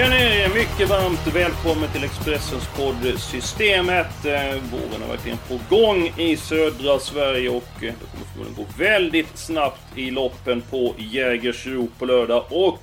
Känner 0.00 0.16
er 0.16 0.48
mycket 0.48 0.88
varmt 0.88 1.34
välkommen 1.34 1.88
till 1.92 2.04
Expressens 2.04 2.68
podd 2.76 3.20
Systemet. 3.20 4.24
Eh, 4.24 4.62
Våren 4.72 5.02
är 5.02 5.08
verkligen 5.08 5.38
på 5.48 5.76
gång 5.76 6.12
i 6.18 6.36
södra 6.36 6.98
Sverige 6.98 7.48
och 7.48 7.54
eh, 7.54 7.80
det 7.80 8.06
kommer 8.10 8.26
förmodligen 8.32 8.54
gå 8.56 8.66
väldigt 8.78 9.38
snabbt 9.38 9.98
i 9.98 10.10
loppen 10.10 10.62
på 10.70 10.94
Jägersro 10.98 11.88
på 11.98 12.04
lördag. 12.06 12.44
Och 12.50 12.80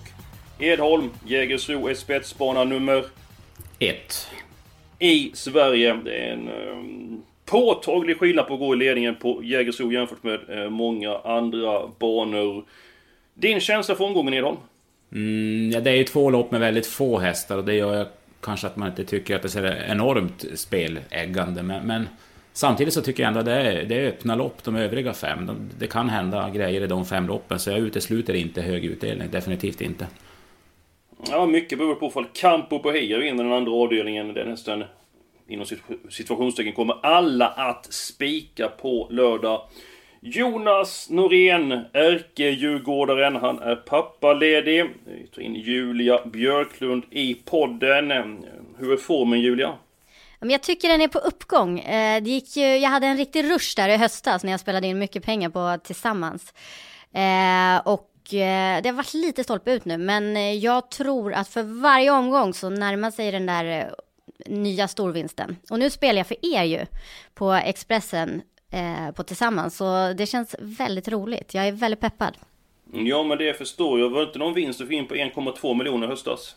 Edholm, 0.60 1.10
Jägersro 1.26 1.88
är 1.88 1.94
spetsbana 1.94 2.64
nummer 2.64 3.06
Ett. 3.80 4.28
i 5.00 5.32
Sverige. 5.34 6.00
Det 6.06 6.16
är 6.18 6.34
en 6.34 6.50
um, 6.50 7.24
påtaglig 7.46 8.20
skillnad 8.20 8.48
på 8.48 8.54
att 8.54 8.60
gå 8.60 8.74
i 8.74 8.78
ledningen 8.78 9.16
på 9.16 9.44
Jägersro 9.44 9.92
jämfört 9.92 10.24
med 10.24 10.40
eh, 10.50 10.70
många 10.70 11.18
andra 11.18 11.88
banor. 12.00 12.66
Din 13.34 13.60
känsla 13.60 13.96
för 13.96 14.04
omgången 14.04 14.34
Edholm? 14.34 14.58
Mm, 15.12 15.72
ja, 15.72 15.80
det 15.80 15.90
är 15.92 15.96
ju 15.96 16.04
två 16.04 16.30
lopp 16.30 16.52
med 16.52 16.60
väldigt 16.60 16.88
få 16.88 17.20
hästar 17.20 17.58
och 17.58 17.66
det 17.66 17.74
gör 17.74 18.08
kanske 18.42 18.68
att 18.68 18.76
man 18.76 18.90
inte 18.90 19.06
tycker 19.06 19.36
att 19.36 19.42
det 19.42 19.50
ser 19.50 19.86
enormt 19.90 20.46
speläggande. 20.56 21.64
Men, 21.64 21.88
men 21.88 22.08
samtidigt 22.54 22.94
så 22.94 23.02
tycker 23.02 23.24
jag 23.24 23.28
ändå 23.28 23.40
att 23.40 23.46
det 23.46 23.54
är, 23.54 23.86
det 23.86 23.96
är 23.96 24.08
öppna 24.08 24.36
lopp, 24.36 24.64
de 24.64 24.76
övriga 24.76 25.14
fem. 25.14 25.46
De, 25.46 25.70
det 25.80 25.88
kan 25.88 26.10
hända 26.10 26.50
grejer 26.50 26.82
i 26.82 26.88
de 26.88 27.06
fem 27.06 27.28
loppen, 27.28 27.60
så 27.60 27.70
jag 27.70 27.80
utesluter 27.80 28.34
inte 28.34 28.62
hög 28.62 28.86
utdelning. 28.86 29.32
Definitivt 29.32 29.82
inte. 29.82 30.08
Ja, 31.30 31.46
mycket 31.46 31.78
beror 31.78 31.96
på 31.96 32.08
ifall 32.08 32.26
Campo 32.34 32.80
på 32.80 32.92
HIA 32.92 33.18
vinner 33.18 33.44
den 33.44 33.54
andra 33.54 33.72
avdelningen. 33.72 34.34
Det 34.34 34.42
är 34.42 34.46
nästan 34.46 34.84
inom 35.48 35.66
situationstecken 36.10 36.74
kommer 36.74 37.06
alla 37.06 37.48
att 37.48 37.94
spika 37.94 38.68
på 38.68 39.08
lördag. 39.10 39.62
Jonas 40.22 41.10
Norén, 41.10 41.72
ärkedjurgårdaren, 41.94 43.36
han 43.36 43.60
är 43.60 43.76
pappaledig. 43.76 44.86
Vi 45.06 45.28
tar 45.28 45.42
in 45.42 45.56
Julia 45.56 46.26
Björklund 46.26 47.04
i 47.10 47.34
podden. 47.34 48.12
Hur 48.78 48.94
är 48.94 48.98
formen 48.98 49.40
Julia? 49.42 49.74
Men 50.40 50.50
jag 50.50 50.64
tycker 50.64 50.90
den 50.90 51.02
är 51.02 51.08
på 51.08 51.20
uppgång. 51.20 51.80
Eh, 51.80 52.24
det 52.24 52.30
gick 52.30 52.58
ju, 52.58 52.78
jag 52.78 52.90
hade 52.90 53.08
en 53.08 53.18
riktig 53.18 53.44
rush 53.44 53.76
där 53.76 53.90
i 53.90 53.98
höstas 53.98 54.44
när 54.44 54.52
jag 54.52 54.60
spelade 54.60 54.88
in 54.88 55.00
mycket 55.00 55.24
pengar 55.24 55.50
på 55.50 55.78
Tillsammans. 55.84 56.54
Eh, 57.14 57.78
och 57.86 58.34
eh, 58.34 58.82
det 58.82 58.90
har 58.90 58.94
varit 58.94 59.14
lite 59.14 59.44
stolpe 59.44 59.72
ut 59.72 59.86
nu, 59.86 59.98
men 59.98 60.60
jag 60.60 60.92
tror 60.92 61.34
att 61.34 61.48
för 61.48 61.82
varje 61.82 62.12
omgång 62.12 62.54
så 62.54 62.70
närmar 62.70 63.12
sig 63.12 63.32
den 63.32 63.46
där 63.46 63.96
nya 64.46 64.88
storvinsten. 64.88 65.58
Och 65.70 65.80
nu 65.80 65.90
spelar 65.90 66.18
jag 66.18 66.28
för 66.28 66.56
er 66.56 66.64
ju 66.64 66.86
på 67.34 67.52
Expressen 67.52 68.42
eh, 68.72 69.12
på 69.16 69.24
Tillsammans, 69.24 69.78
så 69.78 70.14
det 70.14 70.26
känns 70.26 70.56
väldigt 70.60 71.08
roligt. 71.08 71.54
Jag 71.54 71.68
är 71.68 71.72
väldigt 71.72 72.00
peppad. 72.00 72.38
Ja, 72.94 73.24
men 73.24 73.38
det 73.38 73.58
förstår 73.58 74.00
jag. 74.00 74.10
Var 74.10 74.20
det 74.20 74.26
inte 74.28 74.40
någon 74.40 74.54
vinst 74.54 74.80
du 74.80 74.88
fick 74.88 74.98
in 74.98 75.08
på 75.08 75.16
1,2 75.16 75.78
miljoner 75.78 76.08
höstas? 76.08 76.56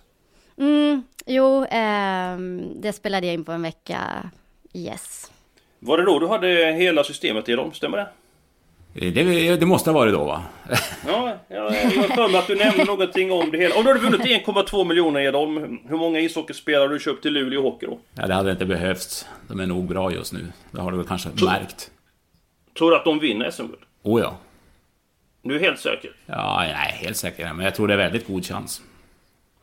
Mm, 0.58 1.03
jo, 1.27 1.66
ehm, 1.70 2.81
det 2.81 2.92
spelade 2.92 3.27
jag 3.27 3.34
in 3.34 3.44
på 3.44 3.53
en 3.53 3.62
vecka. 3.62 4.31
Yes. 4.75 5.31
Var 5.78 5.99
det 5.99 6.04
då 6.04 6.19
du 6.19 6.26
hade 6.28 6.72
hela 6.72 7.04
systemet 7.04 7.49
i 7.49 7.53
dem? 7.53 7.72
Stämmer 7.72 7.97
det? 7.97 8.09
Det, 9.10 9.56
det 9.56 9.66
måste 9.66 9.91
ha 9.91 9.99
varit 9.99 10.15
då 10.15 10.25
va? 10.25 10.43
Ja, 11.06 11.37
jag 11.49 11.65
jag 11.65 11.70
har 11.72 12.16
för 12.16 12.28
mig 12.28 12.38
att 12.38 12.47
du 12.47 12.56
nämnde 12.56 12.84
någonting 12.84 13.32
om 13.32 13.50
det 13.50 13.59
hela. 13.59 13.75
Om 13.75 13.84
du 13.84 13.88
hade 13.88 14.00
vunnit 14.00 14.20
1,2 14.47 14.84
miljoner 14.84 15.20
Edholm, 15.20 15.78
hur 15.88 15.97
många 15.97 16.20
ishockeyspelare 16.20 16.82
har 16.82 16.88
du 16.88 16.99
köpt 17.00 17.22
till 17.22 17.32
Luleå 17.32 17.62
Hockey 17.62 17.87
då? 17.87 17.99
Ja, 18.15 18.26
det 18.26 18.34
hade 18.34 18.50
inte 18.50 18.66
behövts. 18.66 19.26
De 19.49 19.60
är 19.60 19.66
nog 19.66 19.88
bra 19.88 20.12
just 20.12 20.32
nu. 20.32 20.53
Det 20.70 20.81
har 20.81 20.91
du 20.91 20.97
väl 20.97 21.06
kanske 21.06 21.28
märkt. 21.44 21.91
Tror 22.78 22.91
du 22.91 22.97
att 22.97 23.04
de 23.04 23.19
vinner 23.19 23.50
SM-guld? 23.50 23.81
Oh 24.03 24.20
ja. 24.20 24.36
Du 25.42 25.56
är 25.56 25.60
helt 25.60 25.78
säker? 25.78 26.10
Ja, 26.26 26.64
jag 26.66 26.72
är 26.72 26.92
helt 26.92 27.16
säker. 27.16 27.53
Men 27.53 27.64
jag 27.64 27.75
tror 27.75 27.88
det 27.88 27.94
är 27.94 27.98
väldigt 27.98 28.26
god 28.26 28.44
chans. 28.47 28.82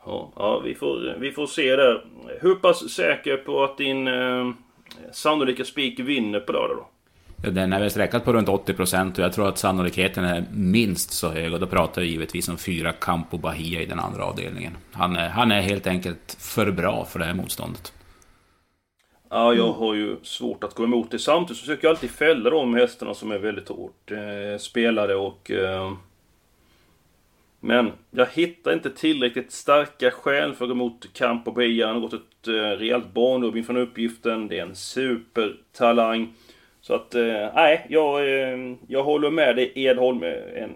Ja, 0.06 0.32
ja 0.36 0.58
vi, 0.64 0.74
får, 0.74 1.16
vi 1.18 1.32
får 1.32 1.46
se 1.46 1.76
där. 1.76 2.04
Hur 2.40 2.54
pass 2.54 2.90
säker 2.90 3.36
på 3.36 3.64
att 3.64 3.78
din 3.78 4.08
eh, 4.08 4.50
sannolika 5.12 5.64
spik 5.64 5.98
vinner 6.00 6.40
på 6.40 6.52
lördag 6.52 6.76
då? 6.76 6.88
Ja, 7.42 7.50
Den 7.50 7.72
är 7.72 7.80
väl 7.80 7.90
sträckad 7.90 8.24
på 8.24 8.32
runt 8.32 8.48
80 8.48 8.74
procent 8.74 9.18
och 9.18 9.24
jag 9.24 9.32
tror 9.32 9.48
att 9.48 9.58
sannolikheten 9.58 10.24
är 10.24 10.44
minst 10.52 11.10
så 11.12 11.28
hög. 11.28 11.52
Och 11.52 11.60
då 11.60 11.66
pratar 11.66 12.02
vi 12.02 12.08
givetvis 12.08 12.48
om 12.48 12.58
fyra 12.58 12.92
Campo 12.92 13.38
Bahia 13.38 13.82
i 13.82 13.86
den 13.86 14.00
andra 14.00 14.24
avdelningen. 14.24 14.76
Han 14.92 15.16
är, 15.16 15.28
han 15.28 15.52
är 15.52 15.60
helt 15.60 15.86
enkelt 15.86 16.36
för 16.40 16.70
bra 16.70 17.04
för 17.04 17.18
det 17.18 17.24
här 17.24 17.34
motståndet. 17.34 17.92
Ja, 19.30 19.54
jag 19.54 19.72
har 19.72 19.94
ju 19.94 20.16
svårt 20.22 20.64
att 20.64 20.74
gå 20.74 20.84
emot 20.84 21.10
det. 21.10 21.18
Samtidigt 21.18 21.56
så 21.56 21.60
försöker 21.60 21.84
jag 21.86 21.90
alltid 21.90 22.10
fälla 22.10 22.50
de 22.50 22.74
hästarna 22.74 23.14
som 23.14 23.32
är 23.32 23.38
väldigt 23.38 23.68
hårt 23.68 24.10
eh, 24.10 24.58
spelade 24.58 25.14
och... 25.14 25.50
Eh, 25.50 25.92
men 27.60 27.92
jag 28.10 28.26
hittar 28.26 28.72
inte 28.72 28.90
tillräckligt 28.90 29.52
starka 29.52 30.10
skäl 30.10 30.54
för 30.54 30.64
att 30.64 30.68
gå 30.68 30.74
emot 30.74 31.12
Campo 31.12 31.52
Bahia. 31.52 31.86
Han 31.86 31.94
har 31.94 32.02
gått 32.02 32.12
ett 32.12 32.48
eh, 32.48 32.52
rejält 32.52 33.14
barnjobb 33.14 33.56
inför 33.56 33.74
den 33.74 33.82
uppgiften. 33.82 34.48
Det 34.48 34.58
är 34.58 34.62
en 34.62 34.76
supertalang. 34.76 36.32
Så 36.80 36.94
att, 36.94 37.14
eh, 37.14 37.54
nej, 37.54 37.86
jag, 37.88 38.20
eh, 38.20 38.58
jag 38.86 39.04
håller 39.04 39.30
med 39.30 39.56
dig 39.56 39.72
Edholm. 39.74 40.22
En 40.22 40.70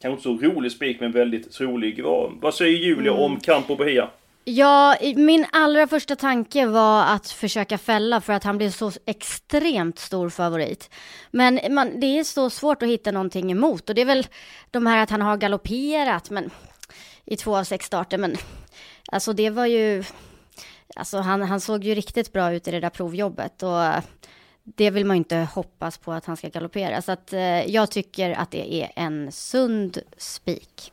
kanske 0.00 0.08
inte 0.08 0.22
så 0.22 0.48
rolig 0.54 0.72
spik, 0.72 1.00
men 1.00 1.12
väldigt 1.12 1.52
trolig. 1.52 2.04
Vad, 2.04 2.32
vad 2.40 2.54
säger 2.54 2.78
Julia 2.78 3.12
om 3.12 3.40
Campo 3.40 3.76
Bahia? 3.76 4.08
Ja, 4.50 4.96
min 5.16 5.46
allra 5.52 5.86
första 5.86 6.16
tanke 6.16 6.66
var 6.66 7.04
att 7.04 7.30
försöka 7.30 7.78
fälla 7.78 8.20
för 8.20 8.32
att 8.32 8.44
han 8.44 8.58
blev 8.58 8.70
så 8.70 8.92
extremt 9.06 9.98
stor 9.98 10.30
favorit. 10.30 10.90
Men 11.30 11.60
man, 11.70 12.00
det 12.00 12.06
är 12.06 12.24
så 12.24 12.50
svårt 12.50 12.82
att 12.82 12.88
hitta 12.88 13.10
någonting 13.10 13.52
emot 13.52 13.88
och 13.88 13.94
det 13.94 14.00
är 14.00 14.06
väl 14.06 14.26
de 14.70 14.86
här 14.86 15.02
att 15.02 15.10
han 15.10 15.22
har 15.22 15.36
galopperat 15.36 16.30
men, 16.30 16.50
i 17.24 17.36
två 17.36 17.56
av 17.56 17.64
sex 17.64 17.86
starter. 17.86 18.18
Men 18.18 18.36
alltså 19.12 19.32
det 19.32 19.50
var 19.50 19.66
ju, 19.66 20.04
alltså 20.96 21.18
han, 21.18 21.42
han 21.42 21.60
såg 21.60 21.84
ju 21.84 21.94
riktigt 21.94 22.32
bra 22.32 22.52
ut 22.52 22.68
i 22.68 22.70
det 22.70 22.80
där 22.80 22.90
provjobbet 22.90 23.62
och 23.62 24.02
det 24.62 24.90
vill 24.90 25.04
man 25.04 25.16
ju 25.16 25.18
inte 25.18 25.36
hoppas 25.36 25.98
på 25.98 26.12
att 26.12 26.24
han 26.24 26.36
ska 26.36 26.48
galoppera. 26.48 27.02
Så 27.02 27.12
att 27.12 27.32
eh, 27.32 27.70
jag 27.70 27.90
tycker 27.90 28.30
att 28.30 28.50
det 28.50 28.74
är 28.74 28.92
en 28.96 29.32
sund 29.32 29.98
spik. 30.16 30.92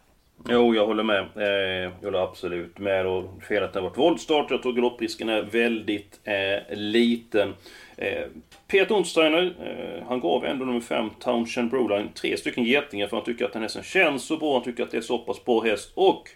Jo, 0.49 0.75
jag 0.75 0.85
håller 0.85 1.03
med. 1.03 1.27
Eh, 1.35 1.91
jag 2.01 2.05
håller 2.07 2.23
absolut 2.23 2.79
med. 2.79 3.07
Och 3.07 3.43
felet 3.47 3.75
har 3.75 3.81
varit 3.81 3.97
voltstart. 3.97 4.51
Jag 4.51 4.61
tror 4.61 4.73
galopprisken 4.73 5.29
är 5.29 5.41
väldigt 5.41 6.19
eh, 6.23 6.77
liten. 6.77 7.53
Eh, 7.97 8.27
Peter 8.67 8.95
Untersteiner, 8.95 9.55
eh, 9.61 10.07
han 10.07 10.19
gav 10.19 10.45
ändå 10.45 10.65
nummer 10.65 10.81
5, 10.81 11.09
Townshend 11.19 11.69
Broline, 11.69 12.09
tre 12.13 12.37
stycken 12.37 12.63
getingar 12.63 13.07
för 13.07 13.17
han 13.17 13.25
tycker 13.25 13.45
att 13.45 13.53
den 13.53 13.61
hästen 13.61 13.83
känns 13.83 14.27
så 14.27 14.37
bra. 14.37 14.53
Han 14.53 14.63
tycker 14.63 14.83
att 14.83 14.91
det 14.91 14.97
är 14.97 15.01
så 15.01 15.17
pass 15.17 15.45
bra 15.45 15.63
häst. 15.63 15.91
Och 15.95 16.29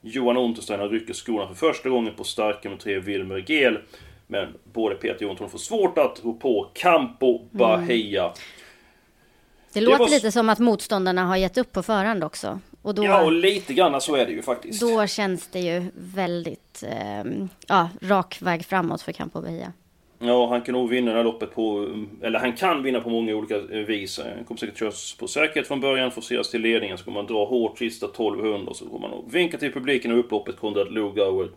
Johan 0.00 0.36
Untersteiner 0.36 0.88
rycker 0.88 1.14
skorna 1.14 1.48
för 1.48 1.54
första 1.54 1.88
gången 1.88 2.14
på 2.14 2.24
starka 2.24 2.70
med 2.70 2.78
tre 2.78 2.98
Wilmer 2.98 3.44
Gel. 3.46 3.78
Men 4.26 4.48
både 4.72 4.94
Peter 4.94 5.14
och 5.14 5.22
Jonsson 5.22 5.50
får 5.50 5.58
svårt 5.58 5.98
att 5.98 6.20
rå 6.24 6.32
på 6.32 6.70
Campo 6.74 7.40
Bahia. 7.50 8.28
Det, 8.28 9.80
Det 9.80 9.80
låter 9.80 9.98
var 9.98 10.08
lite 10.08 10.32
som 10.32 10.48
att 10.48 10.58
motståndarna 10.58 11.24
har 11.24 11.36
gett 11.36 11.58
upp 11.58 11.72
på 11.72 11.82
förhand 11.82 12.24
också. 12.24 12.60
Och 12.82 12.94
då, 12.94 13.04
Ja, 13.04 13.24
och 13.24 13.32
lite 13.32 13.74
grann 13.74 14.00
så 14.00 14.14
är 14.16 14.26
det 14.26 14.32
ju 14.32 14.42
faktiskt. 14.42 14.80
då 14.80 15.06
känns 15.06 15.46
det 15.46 15.60
ju 15.60 15.84
väldigt 15.94 16.84
ehm, 16.88 17.48
ja, 17.68 17.88
rak 18.00 18.38
väg 18.42 18.64
framåt 18.66 19.02
för 19.02 19.12
Campo 19.12 19.40
Bahia. 19.40 19.72
Ja, 20.18 20.48
han 20.48 20.62
kan 20.62 20.72
nog 20.72 20.88
vinna 20.90 21.10
det 21.10 21.16
här 21.16 21.24
loppet 21.24 21.54
på... 21.54 21.94
Eller 22.22 22.38
han 22.38 22.52
kan 22.52 22.82
vinna 22.82 23.00
på 23.00 23.10
många 23.10 23.34
olika 23.34 23.56
eh, 23.56 23.86
vis. 23.86 24.20
Han 24.36 24.44
kommer 24.44 24.58
säkert 24.58 24.78
köras 24.78 25.16
på 25.18 25.28
säkerhet 25.28 25.68
från 25.68 25.80
början, 25.80 26.10
forceras 26.10 26.50
till 26.50 26.60
ledningen, 26.62 26.98
så 26.98 27.04
kommer 27.04 27.22
man 27.22 27.26
dra 27.26 27.44
hårt 27.44 27.78
sista 27.78 28.06
1200, 28.06 28.74
så 28.74 28.84
kommer 28.84 29.08
man 29.08 29.10
nog 29.10 29.32
vinka 29.32 29.58
till 29.58 29.72
publiken 29.72 30.12
och 30.12 30.18
upploppet 30.18 30.56
Konrad 30.56 30.92
Lugauer. 30.92 31.48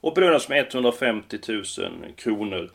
Och 0.00 0.14
belönas 0.14 0.48
med 0.48 0.66
150 0.74 1.38
000 1.48 1.64
kronor. 2.16 2.70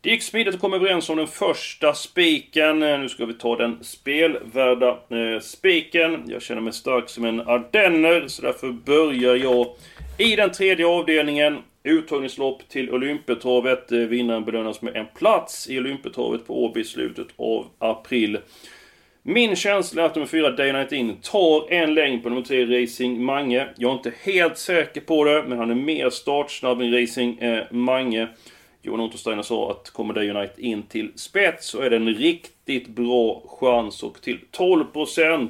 Det 0.00 0.10
gick 0.10 0.22
smidigt 0.22 0.54
att 0.54 0.60
komma 0.60 0.76
överens 0.76 1.10
om 1.10 1.16
den 1.16 1.26
första 1.26 1.94
spiken. 1.94 2.82
Eh, 2.82 2.98
nu 2.98 3.08
ska 3.08 3.26
vi 3.26 3.34
ta 3.34 3.56
den 3.56 3.84
spelvärda 3.84 4.88
eh, 4.88 5.40
spiken. 5.40 6.22
Jag 6.26 6.42
känner 6.42 6.60
mig 6.60 6.72
stark 6.72 7.08
som 7.08 7.24
en 7.24 7.40
ardenner, 7.40 8.24
så 8.28 8.42
därför 8.42 8.72
börjar 8.72 9.36
jag 9.36 9.66
i 10.18 10.36
den 10.36 10.52
tredje 10.52 10.86
avdelningen. 10.86 11.58
Uttagningslopp 11.82 12.68
till 12.68 12.90
Olympiatravet. 12.90 13.92
Eh, 13.92 13.98
vinnaren 13.98 14.44
belönas 14.44 14.82
med 14.82 14.96
en 14.96 15.06
plats 15.18 15.70
i 15.70 15.78
Olympiatravet 15.78 16.46
på 16.46 16.64
Åby 16.64 16.80
i 16.80 16.84
slutet 16.84 17.26
av 17.36 17.66
april. 17.78 18.38
Min 19.22 19.56
känsla 19.56 20.02
är 20.02 20.06
att 20.06 20.14
nummer 20.14 20.26
4, 20.26 20.50
Day 20.50 20.72
Night 20.72 20.92
In, 20.92 21.16
tar 21.22 21.72
en 21.72 21.94
längd 21.94 22.22
på 22.22 22.28
nummer 22.28 22.42
3, 22.42 22.82
Racing 22.82 23.24
Mange. 23.24 23.68
Jag 23.76 23.90
är 23.90 23.94
inte 23.94 24.12
helt 24.22 24.58
säker 24.58 25.00
på 25.00 25.24
det, 25.24 25.44
men 25.48 25.58
han 25.58 25.70
är 25.70 25.74
mer 25.74 26.10
startsnabb 26.10 26.80
än 26.80 27.00
Racing 27.00 27.38
eh, 27.38 27.64
Mange. 27.70 28.28
Johan 28.82 29.00
Untersteiner 29.00 29.42
sa 29.42 29.70
att 29.70 29.90
kommer 29.90 30.14
Day 30.14 30.30
United 30.30 30.58
in 30.58 30.82
till 30.82 31.12
spets 31.14 31.66
så 31.66 31.80
är 31.80 31.90
det 31.90 31.96
en 31.96 32.14
riktigt 32.14 32.88
bra 32.88 33.42
chans 33.60 34.02
och 34.02 34.22
till 34.22 34.40
12% 34.52 35.48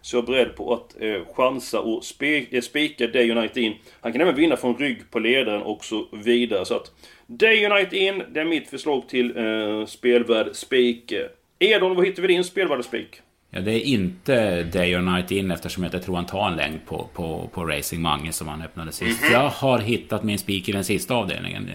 så 0.00 0.16
jag 0.16 0.22
är 0.22 0.26
beredd 0.26 0.56
på 0.56 0.74
att 0.74 1.02
eh, 1.02 1.34
chansa 1.34 1.80
och 1.80 2.02
eh, 2.22 2.60
spika 2.60 3.06
Day 3.06 3.30
United 3.30 3.62
in. 3.62 3.74
Han 4.00 4.12
kan 4.12 4.20
även 4.20 4.34
vinna 4.34 4.56
från 4.56 4.76
rygg 4.76 5.10
på 5.10 5.18
ledaren 5.18 5.62
och 5.62 5.84
så 5.84 6.06
vidare. 6.12 6.64
Så 6.64 6.76
att 6.76 6.92
Day 7.26 7.66
United 7.66 7.98
in, 7.98 8.22
det 8.32 8.40
är 8.40 8.44
mitt 8.44 8.70
förslag 8.70 9.08
till 9.08 9.36
eh, 9.36 9.86
spelvärd 9.86 10.48
spik. 10.52 11.12
Edon, 11.58 11.96
vad 11.96 12.06
hittar 12.06 12.22
vi 12.22 12.28
din 12.28 12.44
spelvärd 12.44 12.84
spik? 12.84 13.20
Ja, 13.50 13.60
det 13.60 13.72
är 13.72 13.80
inte 13.80 14.62
Day 14.62 14.96
or 14.96 15.00
Night 15.00 15.30
In 15.30 15.50
eftersom 15.50 15.82
jag 15.82 15.94
inte 15.94 16.06
tror 16.06 16.16
han 16.16 16.26
tar 16.26 16.48
en 16.48 16.56
längd 16.56 16.86
på, 16.86 17.08
på, 17.14 17.50
på 17.52 17.64
Racing 17.64 18.02
Mange 18.02 18.32
som 18.32 18.48
han 18.48 18.62
öppnade 18.62 18.92
sist. 18.92 19.22
Mm 19.22 19.32
-hmm. 19.32 19.42
Jag 19.42 19.48
har 19.48 19.78
hittat 19.78 20.24
min 20.24 20.38
spik 20.38 20.68
i 20.68 20.72
den 20.72 20.84
sista 20.84 21.14
avdelningen. 21.14 21.70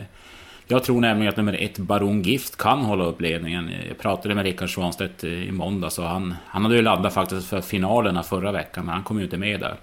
Jag 0.71 0.83
tror 0.83 1.01
nämligen 1.01 1.29
att 1.29 1.37
nummer 1.37 1.57
ett, 1.61 1.77
Baron 1.77 2.21
Gift, 2.21 2.57
kan 2.57 2.79
hålla 2.79 3.03
upp 3.03 3.21
ledningen. 3.21 3.71
Jag 3.87 3.97
pratade 3.97 4.35
med 4.35 4.43
Rickard 4.43 4.73
Svanstedt 4.73 5.23
i 5.23 5.51
måndags 5.51 5.99
och 5.99 6.05
han, 6.05 6.35
han 6.45 6.63
hade 6.63 6.75
ju 6.75 6.81
laddat 6.81 7.13
faktiskt 7.13 7.49
för 7.49 7.61
finalerna 7.61 8.23
förra 8.23 8.51
veckan, 8.51 8.85
men 8.85 8.93
han 8.93 9.03
kom 9.03 9.17
ju 9.17 9.23
inte 9.23 9.37
med 9.37 9.59
där. 9.59 9.75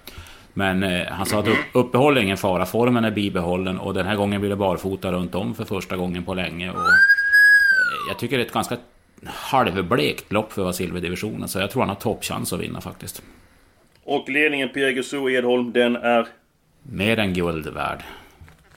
Men 0.53 0.83
eh, 0.83 1.07
han 1.07 1.25
sa 1.25 1.39
att 1.39 1.47
upp, 1.47 1.57
uppehåll 1.73 2.17
är 2.17 2.21
ingen 2.21 2.37
fara, 2.37 2.65
formen 2.65 3.05
är 3.05 3.11
bibehållen 3.11 3.77
och 3.77 3.93
den 3.93 4.05
här 4.05 4.15
gången 4.15 4.41
blir 4.41 4.49
det 4.49 4.55
barfota 4.55 5.11
runt 5.11 5.35
om 5.35 5.55
för 5.55 5.65
första 5.65 5.95
gången 5.97 6.23
på 6.23 6.33
länge. 6.33 6.69
Och, 6.69 6.77
eh, 6.77 6.93
jag 8.09 8.19
tycker 8.19 8.37
det 8.37 8.43
är 8.43 8.47
ett 8.47 8.53
ganska 8.53 8.77
halvblekt 9.25 10.31
lopp 10.31 10.53
för 10.53 10.61
att 10.61 10.65
vara 10.65 10.73
silverdivisionen, 10.73 11.47
så 11.47 11.59
jag 11.59 11.71
tror 11.71 11.81
han 11.81 11.89
har 11.89 11.95
toppchans 11.95 12.53
att 12.53 12.59
vinna 12.59 12.81
faktiskt. 12.81 13.21
Och 14.03 14.29
ledningen 14.29 14.69
på 14.69 14.79
Jägersro 14.79 15.29
Edholm, 15.29 15.71
den 15.71 15.95
är? 15.95 16.27
Mer 16.83 17.19
än 17.19 17.33
guld 17.33 17.67
värd. 17.67 18.03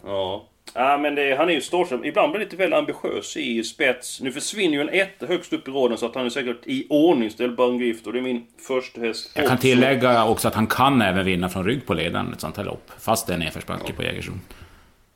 Ja, 0.04 0.46
Ja, 0.74 0.98
men 0.98 1.14
det, 1.14 1.36
han 1.36 1.48
är 1.48 1.52
ju 1.52 1.60
startsam. 1.60 2.04
Ibland 2.04 2.32
blir 2.32 2.40
lite 2.40 2.56
väl 2.56 2.72
ambitiös 2.72 3.36
i 3.36 3.64
spets. 3.64 4.20
Nu 4.20 4.32
försvinner 4.32 4.74
ju 4.74 4.80
en 4.80 4.88
etta 4.88 5.26
högst 5.26 5.52
upp 5.52 5.68
i 5.68 5.70
raden 5.70 5.98
så 5.98 6.06
att 6.06 6.14
han 6.14 6.26
är 6.26 6.30
säkert 6.30 6.66
i 6.66 6.86
ordningställd 6.88 7.60
Gift 7.80 8.06
och 8.06 8.12
det 8.12 8.18
är 8.18 8.22
min 8.22 8.46
första 8.66 9.00
häst. 9.00 9.32
Jag 9.34 9.48
kan 9.48 9.58
tillägga 9.58 10.24
också 10.24 10.48
att 10.48 10.54
han 10.54 10.66
kan 10.66 11.02
även 11.02 11.24
vinna 11.24 11.48
från 11.48 11.64
rygg 11.64 11.86
på 11.86 11.94
ledaren 11.94 12.32
ett 12.32 12.40
sånt 12.40 12.56
här 12.56 12.64
lopp. 12.64 12.90
Fast 13.00 13.26
det 13.26 13.34
är 13.34 13.38
nedförsbacke 13.38 13.84
ja. 13.86 13.94
på 13.96 14.02
Jägersro. 14.02 14.32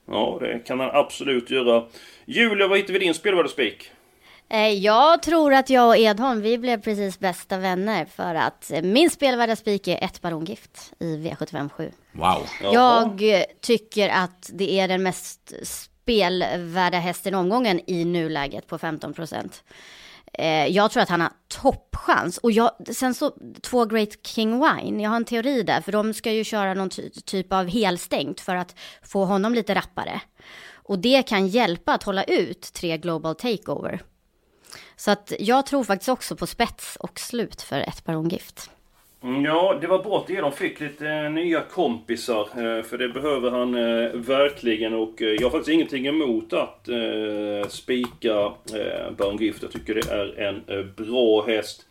Ja, 0.06 0.39
det 0.41 0.59
kan 0.59 0.81
han 0.81 0.91
absolut 0.93 1.51
göra. 1.51 1.85
Julia, 2.25 2.69
vad 2.69 2.79
hittar 2.79 2.93
vi 2.93 2.99
din 2.99 3.15
spelvärde 3.15 3.49
spik? 3.49 3.77
Eh, 3.85 4.04
jag 4.62 5.23
tror 5.23 5.55
att 5.55 5.71
jag 5.71 5.89
och 5.89 5.97
Edholm, 5.97 6.41
vi 6.41 6.59
blev 6.59 6.83
precis 6.83 7.19
bästa 7.19 7.59
vänner 7.59 8.05
för 8.05 8.35
att 8.35 8.71
min 8.83 9.11
spelvärda 9.11 9.56
spik 9.56 9.89
är 9.89 10.05
ett 10.05 10.21
barongift 10.21 10.93
i 10.99 11.17
V757. 11.17 11.93
Wow. 12.12 12.47
Jag 12.61 13.23
tycker 13.61 14.09
att 14.09 14.51
det 14.53 14.81
är 14.81 14.89
den 14.89 15.03
mest 15.03 15.53
spelvärda 15.62 16.99
hästen 16.99 17.35
omgången 17.35 17.81
i 17.87 18.05
nuläget 18.05 18.67
på 18.67 18.79
15 18.79 19.12
procent. 19.12 19.65
Eh, 20.33 20.67
jag 20.67 20.91
tror 20.91 21.03
att 21.03 21.09
han 21.09 21.21
har 21.21 21.33
toppchans. 21.49 22.39
Och 22.39 22.53
jag, 22.53 22.71
sen 22.91 23.15
så, 23.15 23.33
två 23.62 23.85
Great 23.85 24.27
King 24.27 24.53
Wine, 24.53 25.03
jag 25.03 25.11
har 25.11 25.17
en 25.17 25.25
teori 25.25 25.62
där, 25.62 25.81
för 25.81 25.93
de 25.93 26.15
ska 26.15 26.33
ju 26.33 26.45
köra 26.45 26.75
någon 26.75 26.91
ty 26.91 27.11
typ 27.11 27.53
av 27.53 27.67
helstängt 27.67 28.41
för 28.41 28.57
att 28.57 28.75
få 29.03 29.25
honom 29.25 29.55
lite 29.55 29.75
rappare. 29.75 30.21
Och 30.73 30.99
det 30.99 31.23
kan 31.23 31.49
hjälpa 31.49 31.95
att 31.95 32.03
hålla 32.03 32.25
ut 32.25 32.73
tre 32.73 32.99
Global 32.99 33.35
Takeover. 33.35 34.03
Så 34.96 35.11
att 35.11 35.32
jag 35.38 35.67
tror 35.67 35.85
faktiskt 35.85 36.08
också 36.08 36.37
på 36.37 36.46
spets 36.46 36.96
och 36.96 37.19
slut 37.19 37.62
för 37.62 37.81
ett 37.81 38.05
parongift. 38.05 38.70
Mm, 39.25 39.44
ja, 39.44 39.79
det 39.81 39.87
var 39.87 40.02
bra 40.02 40.19
att 40.19 40.26
de 40.26 40.52
fick 40.52 40.81
lite 40.81 41.08
eh, 41.08 41.31
nya 41.31 41.61
kompisar. 41.61 42.41
Eh, 42.41 42.82
för 42.82 42.99
det 42.99 43.08
behöver 43.08 43.50
han 43.50 43.75
eh, 43.75 44.11
verkligen. 44.14 44.94
Och 44.94 45.14
jag 45.20 45.43
har 45.43 45.50
faktiskt 45.50 45.75
ingenting 45.75 46.06
emot 46.06 46.52
att 46.52 46.88
spika 47.69 48.52
Baron 49.17 49.37
Gift. 49.37 49.62
Jag 49.62 49.73
tycker 49.73 49.94
det 49.94 50.11
är 50.11 50.38
en 50.38 50.93
bra 50.97 51.47
häst. 51.47 51.87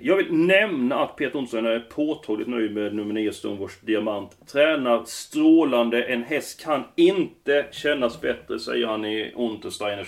Jag 0.00 0.16
vill 0.16 0.32
nämna 0.32 0.98
att 0.98 1.16
Peter 1.16 1.38
Olsson 1.38 1.66
är 1.66 1.80
påtagligt 1.80 2.48
nöjd 2.48 2.72
med 2.74 2.94
nummer 2.94 3.14
9 3.14 3.32
Stonewars 3.32 3.80
Diamant. 3.80 4.46
Tränar 4.52 5.02
strålande. 5.06 6.02
En 6.02 6.22
häst 6.22 6.64
kan 6.64 6.84
inte 6.96 7.66
kännas 7.70 8.20
bättre, 8.20 8.58
säger 8.58 8.86
han 8.86 9.04
i 9.04 9.32
Untersteiner. 9.36 10.04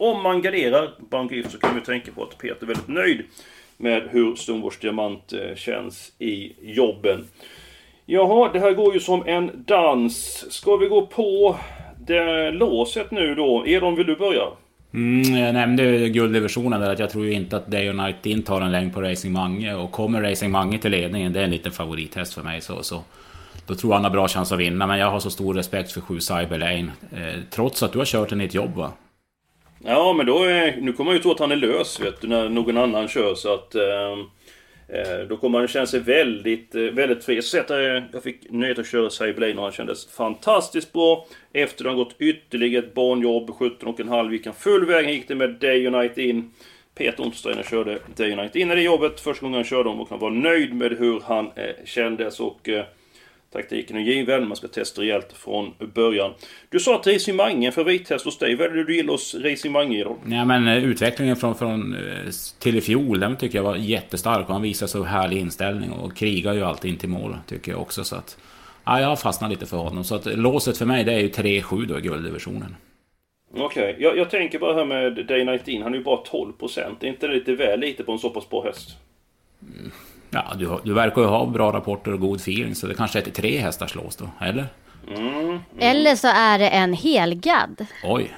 Om 0.00 0.22
man 0.22 0.42
garderar 0.42 0.90
Baron 1.10 1.28
Gift 1.28 1.50
så 1.50 1.58
kan 1.58 1.74
vi 1.74 1.80
tänka 1.80 2.12
på 2.12 2.22
att 2.22 2.38
Peter 2.38 2.62
är 2.62 2.66
väldigt 2.66 2.88
nöjd 2.88 3.22
med 3.76 4.08
hur 4.10 4.34
Stonewars 4.34 4.78
Diamant 4.78 5.32
eh, 5.32 5.56
känns 5.56 6.12
i 6.18 6.52
jobben. 6.60 7.24
Jaha, 8.06 8.50
det 8.52 8.60
här 8.60 8.72
går 8.72 8.94
ju 8.94 9.00
som 9.00 9.22
en 9.26 9.64
dans. 9.66 10.44
Ska 10.50 10.76
vi 10.76 10.86
gå 10.88 11.06
på 11.06 11.56
det 12.06 12.50
låset 12.50 13.10
nu 13.10 13.34
då? 13.34 13.66
Edon, 13.66 13.96
vill 13.96 14.06
du 14.06 14.16
börja? 14.16 14.42
Mm, 14.94 15.36
jag 15.36 15.54
nämnde 15.54 16.08
gulddivisionen 16.08 16.80
där 16.80 16.92
att 16.92 16.98
jag 16.98 17.10
tror 17.10 17.26
ju 17.26 17.32
inte 17.32 17.56
att 17.56 17.66
Day 17.66 17.90
och 17.90 17.96
Night 17.96 18.26
In 18.26 18.42
tar 18.42 18.60
en 18.60 18.72
längd 18.72 18.94
på 18.94 19.02
Racing 19.02 19.32
Mange. 19.32 19.74
Och 19.74 19.92
kommer 19.92 20.22
Racing 20.22 20.52
Mange 20.52 20.78
till 20.78 20.90
ledningen, 20.90 21.32
det 21.32 21.40
är 21.40 21.44
en 21.44 21.50
liten 21.50 21.72
favorithäst 21.72 22.34
för 22.34 22.42
mig. 22.42 22.60
Så, 22.60 22.82
så 22.82 23.02
då 23.66 23.74
tror 23.74 23.90
jag 23.90 23.94
han 23.96 24.04
har 24.04 24.10
bra 24.10 24.28
chans 24.28 24.52
att 24.52 24.58
vinna. 24.58 24.86
Men 24.86 24.98
jag 24.98 25.10
har 25.10 25.20
så 25.20 25.30
stor 25.30 25.54
respekt 25.54 25.92
för 25.92 26.00
7 26.00 26.20
Cyberlane. 26.20 26.92
Eh, 27.12 27.40
trots 27.50 27.82
att 27.82 27.92
du 27.92 27.98
har 27.98 28.06
kört 28.06 28.28
den 28.28 28.40
i 28.40 28.44
ett 28.44 28.54
jobb 28.54 28.74
va? 28.74 28.92
Ja, 29.84 30.12
men 30.12 30.26
då 30.26 30.44
är, 30.44 30.76
nu 30.80 30.92
kommer 30.92 31.08
man 31.08 31.16
ju 31.16 31.22
tro 31.22 31.32
att 31.32 31.38
han 31.38 31.52
är 31.52 31.56
lös, 31.56 32.00
vet 32.00 32.20
du, 32.20 32.28
när 32.28 32.48
någon 32.48 32.76
annan 32.76 33.08
kör. 33.08 33.34
Så 33.34 33.54
att... 33.54 33.74
Ehm, 33.74 34.20
eh, 34.88 35.26
då 35.28 35.36
kommer 35.36 35.58
han 35.58 35.68
känna 35.68 35.86
sig 35.86 36.00
väldigt, 36.00 36.74
eh, 36.74 36.82
väldigt 36.82 37.24
fri. 37.24 37.40
Jag, 37.52 38.02
jag 38.12 38.22
fick 38.22 38.50
nöjet 38.50 38.78
att 38.78 38.86
köra 38.86 39.10
Cyberlane 39.10 39.54
och 39.54 39.62
han 39.62 39.72
kändes 39.72 40.06
fantastiskt 40.06 40.92
bra. 40.92 41.26
Efter 41.52 41.84
att 41.84 41.90
han 41.90 41.96
gått 41.96 42.16
ytterligare 42.18 42.84
ett 42.84 42.94
banjobb, 42.94 43.50
17,5 43.50 44.32
gick 44.32 44.46
han 44.46 44.54
full 44.54 44.86
väg. 44.86 45.10
gick 45.10 45.28
det 45.28 45.34
med 45.34 45.50
Day 45.50 45.86
och 45.86 45.92
Night 45.92 46.18
In. 46.18 46.50
Peter 46.94 47.24
Untersteiner 47.24 47.62
körde 47.62 47.98
Day 48.16 48.30
och 48.32 48.36
Night 48.36 48.56
In 48.56 48.70
i 48.70 48.74
det 48.74 48.82
jobbet 48.82 49.20
första 49.20 49.42
gången 49.42 49.54
han 49.54 49.64
körde 49.64 49.88
dem 49.88 50.00
och 50.00 50.10
han 50.10 50.18
var 50.18 50.30
nöjd 50.30 50.74
med 50.74 50.92
hur 50.98 51.20
han 51.20 51.46
eh, 51.46 51.84
kändes. 51.84 52.40
Och 52.40 52.68
eh, 52.68 52.84
Taktiken 53.52 53.96
är 53.96 54.00
given, 54.00 54.48
man 54.48 54.56
ska 54.56 54.68
testa 54.68 55.00
rejält 55.02 55.32
från 55.32 55.74
början. 55.94 56.34
Du 56.68 56.80
sa 56.80 56.96
att 56.96 57.06
Racing 57.06 57.36
Mange 57.36 57.66
är 57.66 57.70
favorithäst 57.70 58.24
hos 58.24 58.38
dig. 58.38 58.56
Vad 58.56 58.66
är 58.66 58.70
det 58.70 58.84
du 58.84 58.96
gillar 58.96 59.12
hos 59.12 59.64
Mange 59.64 60.04
då? 60.04 60.16
Ja, 60.26 60.44
men 60.44 60.68
eh, 60.68 60.84
utvecklingen 60.84 61.36
från, 61.36 61.54
från 61.54 61.94
eh, 61.94 62.30
till 62.58 62.76
i 62.76 62.80
fjol, 62.80 63.20
den 63.20 63.36
tycker 63.36 63.58
jag 63.58 63.62
var 63.62 63.76
jättestark. 63.76 64.48
Och 64.48 64.52
han 64.52 64.62
visar 64.62 64.86
så 64.86 65.02
härlig 65.02 65.38
inställning 65.38 65.90
och 65.92 66.16
krigar 66.16 66.52
ju 66.52 66.62
alltid 66.62 66.90
in 66.90 66.98
till 66.98 67.08
mål, 67.08 67.36
tycker 67.46 67.72
jag 67.72 67.80
också. 67.80 68.04
Så 68.04 68.16
att, 68.16 68.38
ja, 68.84 69.00
jag 69.00 69.08
har 69.08 69.16
fastnat 69.16 69.50
lite 69.50 69.66
för 69.66 69.76
honom. 69.76 70.04
Så 70.04 70.14
att 70.14 70.26
låset 70.26 70.78
för 70.78 70.86
mig, 70.86 71.04
det 71.04 71.12
är 71.12 71.20
ju 71.20 71.28
3-7 71.28 71.86
då 71.86 71.98
i 71.98 72.02
gulddivisionen. 72.02 72.76
Okej, 73.54 73.64
okay. 73.64 74.02
jag, 74.02 74.16
jag, 74.16 74.30
tänker 74.30 74.58
bara 74.58 74.74
här 74.74 74.84
med 74.84 75.26
Day 75.26 75.44
Night 75.44 75.68
In, 75.68 75.82
han 75.82 75.94
är 75.94 75.98
ju 75.98 76.04
bara 76.04 76.20
12%. 76.22 76.80
Är 77.00 77.06
inte 77.06 77.26
det 77.26 77.34
lite 77.34 77.54
väl 77.54 77.80
lite 77.80 78.04
på 78.04 78.12
en 78.12 78.18
så 78.18 78.30
pass 78.30 78.48
bra 78.48 78.64
häst? 78.64 78.96
Mm. 79.62 79.90
Ja, 80.30 80.54
du, 80.58 80.78
du 80.84 80.94
verkar 80.94 81.22
ju 81.22 81.28
ha 81.28 81.46
bra 81.46 81.72
rapporter 81.72 82.12
och 82.12 82.20
god 82.20 82.40
feeling, 82.40 82.74
så 82.74 82.86
det 82.86 82.94
kanske 82.94 83.18
är 83.18 83.22
till 83.22 83.32
tre 83.32 83.58
hästar 83.58 83.86
slås 83.86 84.16
då, 84.16 84.30
eller? 84.40 84.66
Mm, 85.16 85.28
mm. 85.28 85.60
Eller 85.78 86.16
så 86.16 86.28
är 86.28 86.58
det 86.58 86.68
en 86.68 86.92
helgad. 86.92 87.86
Oj. 88.04 88.34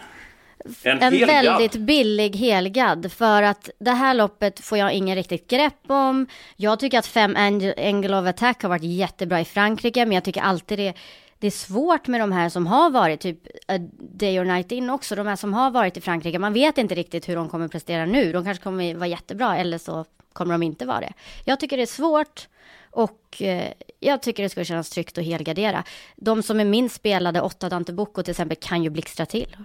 En, 0.82 1.02
en 1.02 1.26
väldigt 1.26 1.76
billig 1.76 2.36
helgad. 2.36 3.12
För 3.12 3.42
att 3.42 3.70
det 3.78 3.90
här 3.90 4.14
loppet 4.14 4.60
får 4.60 4.78
jag 4.78 4.92
ingen 4.92 5.16
riktigt 5.16 5.50
grepp 5.50 5.80
om. 5.86 6.26
Jag 6.56 6.80
tycker 6.80 6.98
att 6.98 7.06
fem 7.06 7.36
Angle 7.76 8.18
of 8.18 8.26
Attack 8.26 8.62
har 8.62 8.68
varit 8.68 8.82
jättebra 8.82 9.40
i 9.40 9.44
Frankrike, 9.44 10.06
men 10.06 10.14
jag 10.14 10.24
tycker 10.24 10.40
alltid 10.40 10.78
det 10.78 10.94
det 11.40 11.46
är 11.46 11.50
svårt 11.50 12.06
med 12.06 12.20
de 12.20 12.32
här 12.32 12.48
som 12.48 12.66
har 12.66 12.90
varit, 12.90 13.20
typ 13.20 13.38
A 13.68 13.78
Day 13.98 14.40
or 14.40 14.44
Night 14.44 14.72
In 14.72 14.90
också, 14.90 15.14
de 15.14 15.26
här 15.26 15.36
som 15.36 15.54
har 15.54 15.70
varit 15.70 15.96
i 15.96 16.00
Frankrike. 16.00 16.38
Man 16.38 16.52
vet 16.52 16.78
inte 16.78 16.94
riktigt 16.94 17.28
hur 17.28 17.36
de 17.36 17.48
kommer 17.48 17.68
prestera 17.68 18.06
nu. 18.06 18.32
De 18.32 18.44
kanske 18.44 18.64
kommer 18.64 18.94
vara 18.94 19.06
jättebra, 19.06 19.56
eller 19.56 19.78
så 19.78 20.04
kommer 20.32 20.54
de 20.54 20.62
inte 20.62 20.86
vara 20.86 21.00
det. 21.00 21.12
Jag 21.44 21.60
tycker 21.60 21.76
det 21.76 21.82
är 21.82 21.86
svårt 21.86 22.48
och 22.90 23.42
eh, 23.42 23.72
jag 24.00 24.22
tycker 24.22 24.42
det 24.42 24.48
skulle 24.48 24.64
kännas 24.64 24.90
tryggt 24.90 25.18
att 25.18 25.24
helgardera. 25.24 25.84
De 26.16 26.42
som 26.42 26.60
är 26.60 26.64
minst 26.64 26.96
spelade, 26.96 27.40
åtta 27.40 27.68
Dante 27.68 27.92
Bocco 27.92 28.22
till 28.22 28.30
exempel, 28.30 28.56
kan 28.60 28.82
ju 28.82 28.90
blixtra 28.90 29.26
till. 29.26 29.56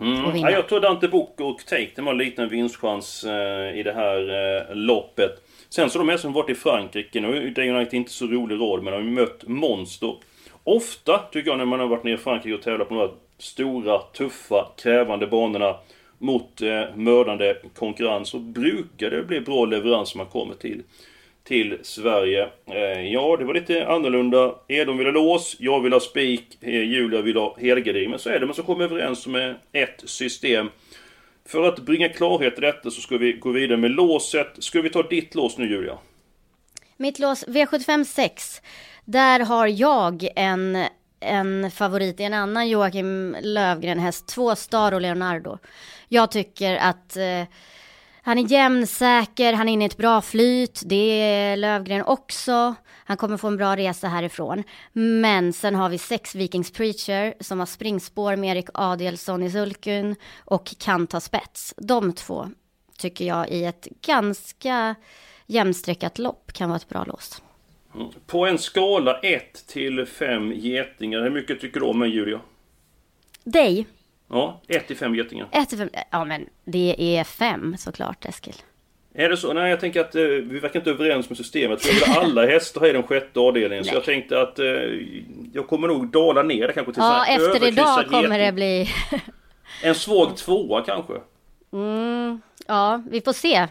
Mm. 0.00 0.36
Ja, 0.36 0.50
jag 0.50 0.68
tror 0.68 0.80
Dante 0.80 1.08
Bocco 1.08 1.44
och 1.44 1.66
Take, 1.66 1.90
det 1.96 2.02
var 2.02 2.12
en 2.12 2.18
liten 2.18 2.48
vinstchans 2.48 3.24
eh, 3.24 3.78
i 3.78 3.82
det 3.82 3.92
här 3.92 4.18
eh, 4.70 4.76
loppet. 4.76 5.30
Sen 5.68 5.90
så 5.90 5.98
de 5.98 6.08
här 6.08 6.16
som 6.16 6.32
varit 6.32 6.50
i 6.50 6.54
Frankrike, 6.54 7.20
nu 7.20 7.36
är 7.36 7.50
Day 7.50 7.70
United 7.70 7.94
inte 7.94 8.12
så 8.12 8.26
rolig 8.26 8.60
råd, 8.60 8.82
men 8.82 8.92
de 8.92 8.98
har 8.98 9.04
ju 9.04 9.10
mött 9.10 9.46
monster. 9.46 10.16
Ofta, 10.64 11.18
tycker 11.18 11.50
jag, 11.50 11.58
när 11.58 11.64
man 11.64 11.80
har 11.80 11.86
varit 11.86 12.04
nere 12.04 12.14
i 12.14 12.16
Frankrike 12.18 12.54
och 12.54 12.62
tävlat 12.62 12.88
på 12.88 12.94
de 12.94 13.00
här 13.00 13.10
stora, 13.38 13.98
tuffa, 13.98 14.68
krävande 14.76 15.26
banorna 15.26 15.76
mot 16.24 16.62
eh, 16.62 16.96
mördande 16.96 17.56
konkurrens 17.74 18.28
så 18.28 18.38
brukar 18.38 19.10
det 19.10 19.22
bli 19.22 19.40
bra 19.40 19.64
leverans 19.64 20.14
man 20.14 20.26
kommer 20.26 20.54
till 20.54 20.82
till 21.44 21.78
Sverige. 21.82 22.48
Eh, 22.66 23.12
ja, 23.12 23.36
det 23.36 23.44
var 23.44 23.54
lite 23.54 23.86
annorlunda. 23.86 24.54
Edon 24.68 24.98
vill 24.98 25.06
ha 25.06 25.12
lås, 25.12 25.56
jag 25.58 25.80
vill 25.80 25.92
ha 25.92 26.00
spik, 26.00 26.58
eh, 26.60 26.82
Julia 26.82 27.22
vill 27.22 27.36
ha 27.36 27.56
helgardin. 27.60 28.10
Men 28.10 28.18
så 28.18 28.30
är 28.30 28.40
det, 28.40 28.46
man 28.46 28.54
ska 28.54 28.62
komma 28.62 28.84
överens 28.84 29.26
om 29.26 29.54
ett 29.72 30.02
system. 30.04 30.70
För 31.46 31.68
att 31.68 31.78
bringa 31.78 32.08
klarhet 32.08 32.58
i 32.58 32.60
detta 32.60 32.90
så 32.90 33.00
ska 33.00 33.16
vi 33.16 33.32
gå 33.32 33.50
vidare 33.50 33.78
med 33.78 33.90
låset. 33.90 34.48
Ska 34.58 34.80
vi 34.80 34.90
ta 34.90 35.02
ditt 35.02 35.34
lås 35.34 35.58
nu 35.58 35.70
Julia? 35.70 35.98
Mitt 36.96 37.18
lås 37.18 37.46
V75 37.46 38.04
6. 38.04 38.62
Där 39.04 39.40
har 39.40 39.66
jag 39.66 40.28
en, 40.36 40.84
en 41.24 41.70
favorit 41.70 42.20
i 42.20 42.22
en 42.22 42.34
annan 42.34 42.68
Joakim 42.68 43.36
Lövgren 43.42 43.98
häst, 43.98 44.26
två 44.26 44.56
Star 44.56 44.92
och 44.92 45.00
Leonardo. 45.00 45.58
Jag 46.08 46.30
tycker 46.30 46.76
att 46.76 47.16
eh, 47.16 47.44
han 48.22 48.38
är 48.38 48.52
jämnsäker, 48.52 49.52
han 49.52 49.68
är 49.68 49.72
inne 49.72 49.84
i 49.84 49.86
ett 49.86 49.96
bra 49.96 50.20
flyt, 50.20 50.82
det 50.84 51.20
är 51.20 51.56
Lövgren 51.56 52.02
också. 52.02 52.74
Han 53.06 53.16
kommer 53.16 53.36
få 53.36 53.46
en 53.46 53.56
bra 53.56 53.76
resa 53.76 54.08
härifrån. 54.08 54.62
Men 54.92 55.52
sen 55.52 55.74
har 55.74 55.88
vi 55.88 55.98
sex 55.98 56.34
Vikings 56.34 56.72
Preacher 56.72 57.34
som 57.40 57.58
har 57.58 57.66
springspår 57.66 58.36
med 58.36 58.56
Erik 58.56 58.68
Adielsson 58.74 59.42
i 59.42 59.50
sulkun 59.50 60.16
och 60.44 60.74
kan 60.78 61.06
ta 61.06 61.20
spets. 61.20 61.74
De 61.76 62.12
två 62.12 62.48
tycker 62.98 63.24
jag 63.24 63.48
i 63.48 63.64
ett 63.64 63.88
ganska 64.00 64.94
jämnstreckat 65.46 66.18
lopp 66.18 66.52
kan 66.52 66.68
vara 66.68 66.76
ett 66.76 66.88
bra 66.88 67.04
lås. 67.04 67.42
Mm. 67.94 68.08
På 68.26 68.46
en 68.46 68.58
skala 68.58 69.18
1 69.18 69.66
till 69.66 70.06
5 70.06 70.52
getingar, 70.52 71.22
hur 71.22 71.30
mycket 71.30 71.60
tycker 71.60 71.80
du 71.80 71.86
om 71.86 71.98
mig 71.98 72.10
Julia? 72.10 72.40
Dig? 73.44 73.86
Ja, 74.28 74.60
1 74.68 74.86
till 74.86 74.96
5 74.96 75.14
getingar. 75.14 75.48
1 75.52 75.68
till 75.68 75.78
5, 75.78 75.88
ja 76.10 76.24
men 76.24 76.46
det 76.64 76.96
är 76.98 77.24
5 77.24 77.76
såklart 77.78 78.24
Eskil. 78.24 78.54
Är 79.16 79.28
det 79.28 79.36
så? 79.36 79.52
Nej, 79.52 79.70
jag 79.70 79.80
tänker 79.80 80.00
att 80.00 80.14
eh, 80.14 80.22
vi 80.22 80.58
verkar 80.58 80.80
inte 80.80 80.90
överens 80.90 81.28
med 81.28 81.36
systemet. 81.36 81.82
För 81.82 81.94
jag 81.94 82.06
vill 82.06 82.16
alla 82.18 82.46
hästar 82.46 82.80
ha 82.80 82.88
i 82.88 82.92
den 82.92 83.02
sjätte 83.02 83.40
avdelningen. 83.40 83.84
Så 83.84 83.94
jag 83.94 84.04
tänkte 84.04 84.40
att 84.40 84.58
eh, 84.58 84.66
jag 85.52 85.66
kommer 85.68 85.88
nog 85.88 86.08
dala 86.08 86.42
ner 86.42 86.66
det 86.66 86.72
kanske 86.72 86.92
till 86.92 87.02
Ja, 87.02 87.26
efter 87.26 87.68
idag 87.68 88.06
kommer 88.06 88.22
geting. 88.22 88.46
det 88.46 88.52
bli... 88.52 88.88
en 89.82 89.94
svag 89.94 90.36
tvåa 90.36 90.82
kanske. 90.82 91.12
Mm, 91.72 92.40
ja, 92.66 93.02
vi 93.10 93.20
får 93.20 93.32
se 93.32 93.66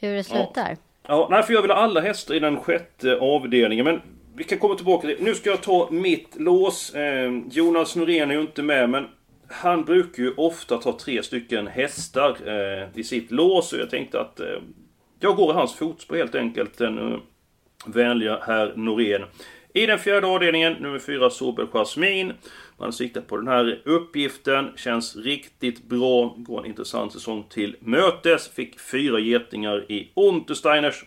hur 0.00 0.14
det 0.14 0.24
slutar. 0.24 0.70
Ja 0.70 0.76
ja, 1.08 1.28
nej 1.30 1.42
för 1.42 1.52
jag 1.52 1.62
vill 1.62 1.70
ha 1.70 1.78
alla 1.78 2.00
hästar 2.00 2.34
i 2.34 2.38
den 2.38 2.60
sjätte 2.60 3.16
avdelningen. 3.16 3.84
Men 3.84 4.00
vi 4.36 4.44
kan 4.44 4.58
komma 4.58 4.74
tillbaka 4.74 5.08
till 5.08 5.16
Nu 5.20 5.34
ska 5.34 5.50
jag 5.50 5.62
ta 5.62 5.88
mitt 5.90 6.40
lås. 6.40 6.94
Eh, 6.94 7.32
Jonas 7.50 7.96
Norén 7.96 8.30
är 8.30 8.34
ju 8.34 8.40
inte 8.40 8.62
med 8.62 8.90
men 8.90 9.06
han 9.48 9.84
brukar 9.84 10.22
ju 10.22 10.34
ofta 10.36 10.78
ta 10.78 10.98
tre 10.98 11.22
stycken 11.22 11.66
hästar 11.66 12.36
eh, 12.46 12.88
i 12.94 13.04
sitt 13.04 13.30
lås 13.30 13.72
och 13.72 13.78
jag 13.78 13.90
tänkte 13.90 14.20
att 14.20 14.40
eh, 14.40 14.58
jag 15.20 15.36
går 15.36 15.50
i 15.50 15.54
hans 15.54 15.74
fotspår 15.74 16.16
helt 16.16 16.34
enkelt. 16.34 16.78
Den 16.78 17.12
eh, 17.12 17.18
vänliga 17.86 18.38
herr 18.46 18.72
Norén. 18.76 19.22
I 19.74 19.86
den 19.86 19.98
fjärde 19.98 20.26
avdelningen, 20.26 20.72
nummer 20.72 20.98
fyra, 20.98 21.30
Sobel 21.30 21.66
Jasmin. 21.72 22.32
Man 22.82 22.92
siktar 22.92 23.20
på 23.20 23.36
den 23.36 23.48
här 23.48 23.82
uppgiften. 23.84 24.70
Känns 24.76 25.16
riktigt 25.16 25.88
bra. 25.88 26.34
Går 26.38 26.60
en 26.60 26.66
intressant 26.66 27.12
säsong 27.12 27.44
till 27.48 27.76
mötes. 27.80 28.48
Fick 28.48 28.80
fyra 28.80 29.18
getingar 29.18 29.92
i 29.92 30.12
Untersteiners. 30.14 31.04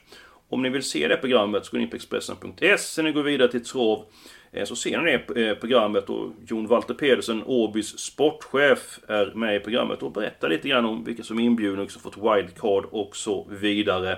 Om 0.50 0.62
ni 0.62 0.70
vill 0.70 0.84
se 0.84 1.08
det 1.08 1.18
programmet 1.18 1.66
så 1.66 1.72
går 1.72 1.78
ni 1.78 1.84
in 1.84 1.90
på 1.90 1.96
Expressen.se. 1.96 3.02
Ni 3.02 3.12
går 3.12 3.24
vidare 3.24 3.52
till 3.52 3.66
trav. 3.66 4.06
Eh, 4.52 4.66
så 4.66 4.76
ser 4.76 5.02
ni 5.02 5.12
det 5.12 5.48
eh, 5.48 5.56
programmet 5.56 6.10
och 6.10 6.32
Jon 6.48 6.68
Walter 6.68 6.94
Pedersen, 6.94 7.44
Åbys 7.46 8.00
sportchef, 8.00 9.00
är 9.08 9.32
med 9.36 9.56
i 9.56 9.60
programmet 9.60 10.04
och 10.04 10.12
berättar 10.12 10.50
lite 10.50 10.70
grann 10.70 10.86
om 10.86 11.04
vilka 11.04 11.24
som 11.24 11.40
är 11.40 11.44
inbjudna 11.44 11.84
och 11.84 11.92
fått 11.92 12.18
wildcard 12.18 12.86
och 12.92 13.16
så 13.16 13.48
vidare. 13.50 14.18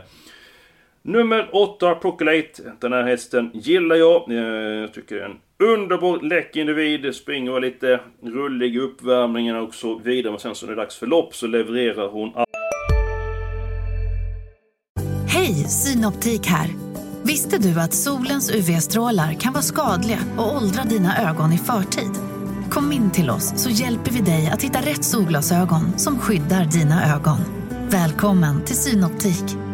Nummer 1.08 1.50
8, 1.52 1.96
Procolate. 1.96 2.64
Den 2.80 2.94
här 2.94 3.04
hästen 3.04 3.52
gillar 3.54 3.96
jag. 3.96 4.32
Eh, 4.32 4.38
jag 4.38 4.94
tycker 4.94 5.16
det 5.16 5.22
är 5.22 5.26
en 5.26 5.38
underbar 5.74 6.20
läck 6.22 6.56
individ. 6.56 7.16
Springer 7.16 7.52
och 7.52 7.62
lite 7.62 8.00
rullig 8.24 8.76
i 8.76 8.80
uppvärmningen 8.80 9.56
och 9.56 9.74
så 9.74 10.00
vidare. 10.00 10.32
Men 10.32 10.40
sen 10.40 10.56
så 10.56 10.66
när 10.66 10.74
det 10.74 10.82
är 10.82 10.84
dags 10.84 10.98
för 10.98 11.08
lopp 11.08 11.36
så 11.36 11.48
levererar 11.48 12.08
hon 12.08 12.32
Hej, 15.28 15.54
Synoptik 15.54 16.48
här. 16.48 16.68
Visste 17.24 17.58
du 17.58 17.80
att 17.80 17.94
solens 17.94 18.56
UV-strålar 18.56 19.34
kan 19.34 19.54
vara 19.54 19.64
skadliga 19.64 20.20
och 20.38 20.56
åldra 20.56 20.84
dina 20.84 21.30
ögon 21.30 21.54
i 21.54 21.58
förtid? 21.58 22.12
Kom 22.70 22.92
in 22.92 23.12
till 23.12 23.30
oss 23.30 23.64
så 23.64 23.70
hjälper 23.70 24.12
vi 24.12 24.22
dig 24.22 24.50
att 24.54 24.64
hitta 24.64 24.80
rätt 24.80 25.04
solglasögon 25.04 25.98
som 25.98 26.20
skyddar 26.20 26.66
dina 26.66 27.16
ögon. 27.16 27.38
Välkommen 27.90 28.66
till 28.66 28.76
Synoptik. 28.76 29.67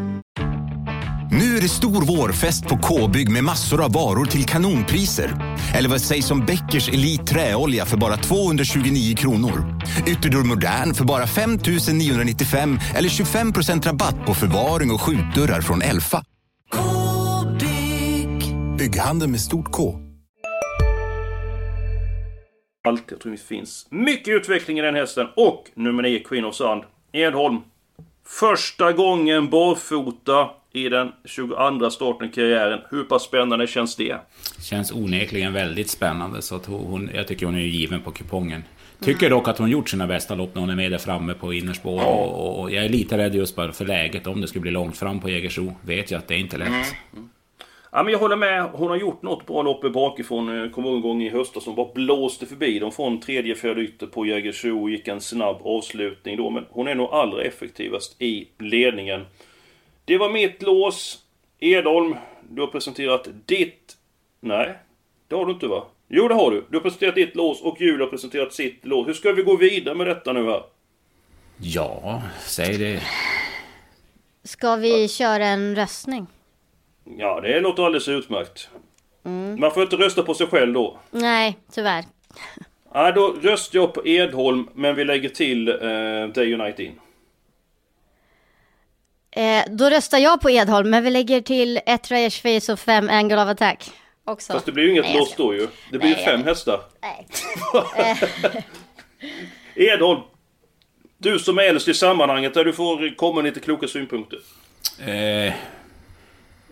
Nu 1.34 1.58
är 1.58 1.62
det 1.62 1.70
stor 1.70 2.18
vårfest 2.18 2.68
på 2.68 2.78
K-bygg 2.78 3.32
med 3.32 3.44
massor 3.44 3.84
av 3.84 3.94
varor 3.94 4.26
till 4.26 4.46
kanonpriser. 4.46 5.58
Eller 5.76 5.90
vad 5.90 6.02
sägs 6.02 6.32
om 6.32 6.46
Bäckers 6.46 6.90
Elite 6.90 7.24
Träolja 7.24 7.86
för 7.86 7.98
bara 7.98 8.18
229 8.18 9.16
kronor? 9.16 9.82
Ytterdörr 10.08 10.44
Modern 10.44 10.94
för 10.94 11.06
bara 11.06 11.28
5 11.28 11.60
995 11.94 12.80
eller 12.96 13.10
25% 13.10 13.86
rabatt 13.86 14.26
på 14.26 14.34
förvaring 14.34 14.92
och 14.92 15.02
skjutdörrar 15.02 15.62
från 15.62 15.82
Elfa. 15.82 16.24
K-bygg. 16.72 18.56
Bygghandeln 18.78 19.32
med 19.32 19.42
stort 19.42 19.72
K. 19.72 20.00
allt. 22.88 23.04
Jag 23.10 23.20
tror 23.20 23.32
det 23.32 23.38
finns 23.38 23.88
mycket 23.90 24.28
utveckling 24.28 24.80
i 24.80 24.82
den 24.82 24.96
hästen. 24.96 25.28
Och 25.36 25.64
nummer 25.76 26.04
9, 26.04 26.20
Queen 26.20 26.46
of 26.46 26.56
Sand. 26.56 26.84
Edholm. 27.12 27.58
Första 28.26 28.92
gången 28.92 29.50
barfota 29.50 30.50
i 30.74 30.90
den 30.90 31.12
22 31.26 31.90
starten 31.90 32.30
i 32.30 32.32
karriären. 32.32 32.80
Hur 32.90 33.04
pass 33.04 33.24
spännande 33.24 33.68
känns 33.68 33.96
det? 33.96 34.18
Känns 34.62 34.92
onekligen 34.92 35.54
väldigt 35.54 35.90
spännande. 35.90 36.42
Så 36.42 36.56
att 36.56 36.66
hon, 36.66 37.10
jag 37.14 37.28
tycker 37.28 37.46
hon 37.46 37.56
är 37.56 37.60
given 37.60 38.02
på 38.02 38.12
kupongen. 38.12 38.64
Tycker 39.00 39.30
dock 39.30 39.48
att 39.48 39.58
hon 39.58 39.70
gjort 39.70 39.90
sina 39.90 40.08
bästa 40.08 40.36
lopp 40.36 40.56
när 40.56 40.62
hon 40.62 40.70
är 40.70 40.76
med 40.76 40.92
där 40.92 40.98
framme 40.98 41.34
på 41.34 41.54
innerspår. 41.54 42.06
Och, 42.06 42.62
och 42.62 42.72
jag 42.72 42.86
är 42.86 42.90
lite 42.90 43.18
rädd 43.18 43.36
just 43.36 43.56
bara 43.56 43.72
för 43.72 43.86
läget. 43.86 44.28
Om 44.28 44.42
det 44.42 44.48
skulle 44.48 44.62
bli 44.62 44.72
långt 44.72 44.98
fram 44.98 45.20
på 45.20 45.30
Jägersro. 45.30 45.76
Vet 45.82 46.12
jag 46.12 46.20
att 46.20 46.28
det 46.28 46.36
är 46.36 46.40
inte 46.40 46.58
lätt. 46.58 46.96
Ja, 47.92 48.04
men 48.04 48.12
jag 48.12 48.20
håller 48.20 48.36
med. 48.36 48.64
Hon 48.74 48.90
har 48.90 48.98
gjort 48.98 49.22
något 49.22 49.46
bra 49.46 49.62
lopp 49.62 49.94
bakifrån. 49.94 50.72
Kommer 50.72 50.90
ihåg 50.90 50.96
en 50.96 51.02
gång 51.02 51.24
i 51.24 51.30
höstas 51.30 51.64
som 51.64 51.76
bara 51.76 51.94
blåste 51.94 52.46
förbi 52.46 52.80
dem 52.80 52.92
från 52.92 53.20
tredje, 53.20 53.56
fjärde 53.56 53.82
ytter 53.82 54.08
på 54.08 54.26
Jägersro. 54.26 54.90
Gick 54.90 55.08
en 55.08 55.22
snabb 55.22 55.58
avslutning 55.64 56.38
då. 56.38 56.50
Men 56.50 56.66
hon 56.70 56.88
är 56.88 56.96
nog 56.96 57.10
allra 57.12 57.44
effektivast 57.44 58.22
i 58.22 58.48
ledningen. 58.60 59.26
Det 60.06 60.18
var 60.18 60.30
mitt 60.30 60.62
lås. 60.62 61.20
Edholm, 61.60 62.16
du 62.50 62.62
har 62.62 62.68
presenterat 62.68 63.28
ditt... 63.46 63.98
Nej, 64.40 64.78
det 65.28 65.36
har 65.36 65.46
du 65.46 65.52
inte 65.52 65.68
va? 65.68 65.86
Jo, 66.08 66.28
det 66.28 66.34
har 66.34 66.52
du. 66.52 66.66
Du 66.70 66.78
har 66.78 66.82
presenterat 66.82 67.16
ditt 67.16 67.36
lås 67.36 67.62
och 67.62 67.82
Julia 67.82 68.06
har 68.06 68.10
presenterat 68.10 68.54
sitt 68.54 68.86
lås. 68.86 69.08
Hur 69.08 69.14
ska 69.14 69.32
vi 69.32 69.44
gå 69.44 69.56
vidare 69.58 69.96
med 69.96 70.08
detta 70.08 70.34
nu 70.34 70.46
här? 70.46 70.64
Ja, 71.58 72.22
säg 72.40 72.78
det. 72.78 73.02
Ska 74.44 74.76
vi 74.76 75.08
köra 75.08 75.46
en 75.46 75.76
röstning? 75.76 76.28
Ja, 77.18 77.42
det 77.42 77.60
låter 77.60 77.84
alldeles 77.84 78.08
utmärkt. 78.08 78.70
Man 79.60 79.72
får 79.72 79.84
inte 79.84 79.96
rösta 79.96 80.24
på 80.24 80.34
sig 80.34 80.48
själv 80.48 80.74
då. 80.74 80.98
Nej, 81.12 81.58
tyvärr. 81.72 82.06
Ja, 82.94 83.12
då 83.12 83.36
röstar 83.42 83.80
jag 83.80 83.94
på 83.94 84.08
Edholm, 84.08 84.70
men 84.74 84.96
vi 84.96 85.04
lägger 85.06 85.30
till 85.30 85.68
eh, 85.68 85.76
Day 86.34 86.54
United 86.54 86.86
in. 86.86 87.00
Eh, 89.36 89.64
då 89.70 89.90
röstar 89.90 90.18
jag 90.18 90.42
på 90.42 90.50
Edholm, 90.50 90.90
men 90.90 91.04
vi 91.04 91.10
lägger 91.10 91.42
till 91.42 91.80
ett 91.86 92.12
Rayers 92.12 92.42
Face 92.42 92.74
och 92.74 92.80
fem 92.80 93.10
Angle 93.10 93.44
of 93.44 93.50
Attack. 93.50 93.92
Också. 94.26 94.54
Fast 94.54 94.66
det 94.66 94.72
blir 94.72 94.84
ju 94.84 94.92
inget 94.92 95.04
Nej, 95.04 95.14
jag 95.14 95.20
lås 95.20 95.32
ska- 95.32 95.44
då 95.44 95.54
ju. 95.54 95.68
Det 95.92 95.98
blir 95.98 96.10
ju 96.10 96.16
Nej, 96.16 96.26
fem 96.26 96.40
jag- 96.40 96.48
hästar. 96.48 96.80
Nej. 97.02 97.28
Edholm! 99.94 100.22
Du 101.18 101.40
som 101.40 101.58
är 101.58 101.64
äldst 101.64 101.88
i 101.88 101.94
sammanhanget, 101.94 102.54
där 102.54 102.66
du 102.66 102.74
får 102.74 103.16
komma 103.16 103.36
med 103.36 103.44
lite 103.44 103.60
kloka 103.60 103.88
synpunkter. 103.88 104.40
Eh, 105.06 105.54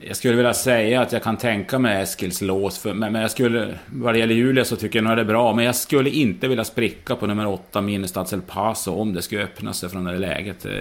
jag 0.03 0.15
skulle 0.15 0.35
vilja 0.35 0.53
säga 0.53 1.01
att 1.01 1.11
jag 1.11 1.23
kan 1.23 1.37
tänka 1.37 1.79
mig 1.79 2.01
Eskils 2.01 2.41
lås. 2.41 2.79
För, 2.79 2.93
men, 2.93 3.13
men 3.13 3.21
jag 3.21 3.31
skulle... 3.31 3.79
Vad 3.85 4.13
det 4.13 4.19
gäller 4.19 4.35
Julia 4.35 4.65
så 4.65 4.75
tycker 4.75 4.99
jag 4.99 5.03
nog 5.03 5.17
det 5.17 5.21
är 5.21 5.25
bra. 5.25 5.53
Men 5.53 5.65
jag 5.65 5.75
skulle 5.75 6.09
inte 6.09 6.47
vilja 6.47 6.63
spricka 6.63 7.15
på 7.15 7.27
nummer 7.27 7.47
8, 7.47 7.81
Minestads 7.81 8.33
El 8.33 8.41
Paso, 8.41 8.91
om 8.95 9.13
det 9.13 9.21
skulle 9.21 9.43
öppna 9.43 9.73
sig 9.73 9.89
från 9.89 10.03
det 10.03 10.17
läget. 10.19 10.65
Eh, 10.65 10.71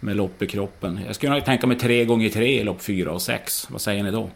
med 0.00 0.16
lopp 0.16 0.42
i 0.42 0.46
kroppen. 0.46 1.00
Jag 1.06 1.14
skulle 1.14 1.32
nog 1.32 1.44
tänka 1.44 1.66
mig 1.66 1.78
3 1.78 2.04
gånger 2.04 2.28
3 2.28 2.46
i 2.60 2.64
lopp 2.64 2.82
4 2.82 3.12
och 3.12 3.22
6. 3.22 3.70
Vad 3.70 3.80
säger 3.80 4.02
ni 4.02 4.10
då? 4.10 4.30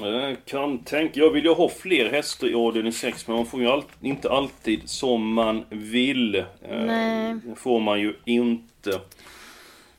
Jag 0.00 0.36
kan 0.44 0.78
tänka... 0.78 1.20
Jag 1.20 1.30
vill 1.30 1.44
ju 1.44 1.54
ha 1.54 1.68
fler 1.68 2.10
hästar 2.10 2.46
i 2.48 2.54
avdelning 2.54 2.92
6, 2.92 3.26
men 3.28 3.36
man 3.36 3.46
får 3.46 3.60
ju 3.60 3.66
all, 3.68 3.82
inte 4.00 4.30
alltid 4.30 4.88
som 4.88 5.32
man 5.32 5.64
vill. 5.70 6.34
Eh, 6.34 6.44
Nej. 6.86 7.34
Det 7.44 7.54
får 7.56 7.80
man 7.80 8.00
ju 8.00 8.14
inte. 8.24 9.00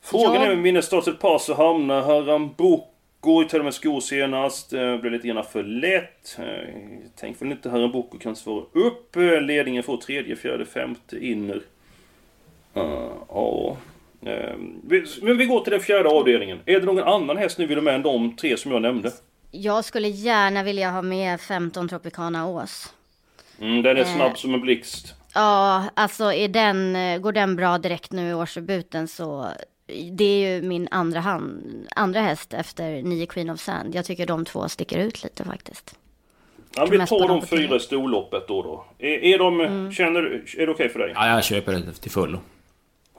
Frågan 0.02 0.34
Ja. 0.34 0.44
är 0.44 0.48
med 0.48 0.58
Minestads 0.58 1.08
El 1.08 1.14
Paso 1.14 1.54
hamnar 1.54 2.02
Harambuco 2.02 3.42
i 3.42 3.48
till 3.48 3.58
och 3.58 3.64
med 3.64 3.74
skor 3.74 4.00
senast. 4.00 4.70
Det 4.70 4.98
blev 4.98 5.12
lite 5.12 5.28
grann 5.28 5.44
för 5.44 5.62
lätt. 5.62 6.38
Eh, 6.38 6.68
Tänk 7.16 7.42
väl 7.42 7.52
inte 7.52 7.70
Harambuco 7.70 8.18
kan 8.18 8.36
svara 8.36 8.64
upp. 8.72 9.16
Eh, 9.16 9.40
Ledningen 9.40 9.82
får 9.82 9.96
tredje, 9.96 10.36
fjärde, 10.36 10.66
femte 10.66 11.26
inner. 11.26 11.60
Eh, 12.74 13.10
Ja... 13.28 13.76
Eh, 14.26 14.54
vi- 14.88 15.04
Men 15.22 15.38
vi 15.38 15.46
går 15.46 15.60
till 15.60 15.70
den 15.72 15.80
fjärde 15.80 16.08
avdelningen. 16.08 16.58
Är 16.66 16.80
det 16.80 16.86
någon 16.86 17.02
annan 17.08 17.36
häst 17.36 17.58
ni 17.58 17.66
vill 17.66 17.76
ha 17.78 17.82
med 17.82 17.94
än 17.94 18.02
de 18.02 18.36
tre 18.36 18.56
som 18.56 18.72
jag 18.72 18.82
nämnde? 18.82 19.12
Jag 19.50 19.84
skulle 19.84 20.08
gärna 20.08 20.62
vilja 20.62 20.90
ha 20.90 21.02
med 21.02 21.40
15 21.40 21.88
Tropicana 21.88 22.46
Ås. 22.46 22.92
Mm, 23.60 23.82
den 23.82 23.96
är 23.96 24.00
Eh. 24.00 24.14
snabb 24.16 24.38
som 24.38 24.54
en 24.54 24.60
blixt. 24.60 25.14
Ja, 25.34 25.84
alltså 25.94 26.32
är 26.32 26.48
den, 26.48 26.96
eh, 26.96 27.18
går 27.18 27.32
den 27.32 27.56
bra 27.56 27.78
direkt 27.78 28.12
nu 28.12 28.28
i 28.30 28.34
årsdebuten 28.34 29.08
så 29.08 29.46
det 30.12 30.24
är 30.24 30.54
ju 30.54 30.62
min 30.62 30.88
andra, 30.90 31.20
hand, 31.20 31.62
andra 31.96 32.20
häst 32.20 32.54
efter 32.54 33.02
nio 33.02 33.26
Queen 33.26 33.50
of 33.50 33.60
Sand. 33.60 33.94
Jag 33.94 34.04
tycker 34.04 34.26
de 34.26 34.44
två 34.44 34.68
sticker 34.68 34.98
ut 34.98 35.24
lite 35.24 35.44
faktiskt. 35.44 35.94
Ja, 36.76 36.86
vi 36.86 36.98
tar 37.06 37.28
de 37.28 37.46
fyra 37.46 37.76
i 37.76 37.80
storloppet 37.80 38.48
då. 38.48 38.62
då. 38.62 38.84
Är, 38.98 39.08
är 39.24 39.38
de, 39.38 39.60
mm. 39.60 39.92
känner, 39.92 40.20
är 40.22 40.22
det 40.32 40.42
okej 40.56 40.68
okay 40.70 40.88
för 40.88 40.98
dig? 40.98 41.12
Ja, 41.14 41.28
jag 41.28 41.44
köper 41.44 41.72
det 41.72 41.92
till 41.92 42.10
fullo. 42.10 42.38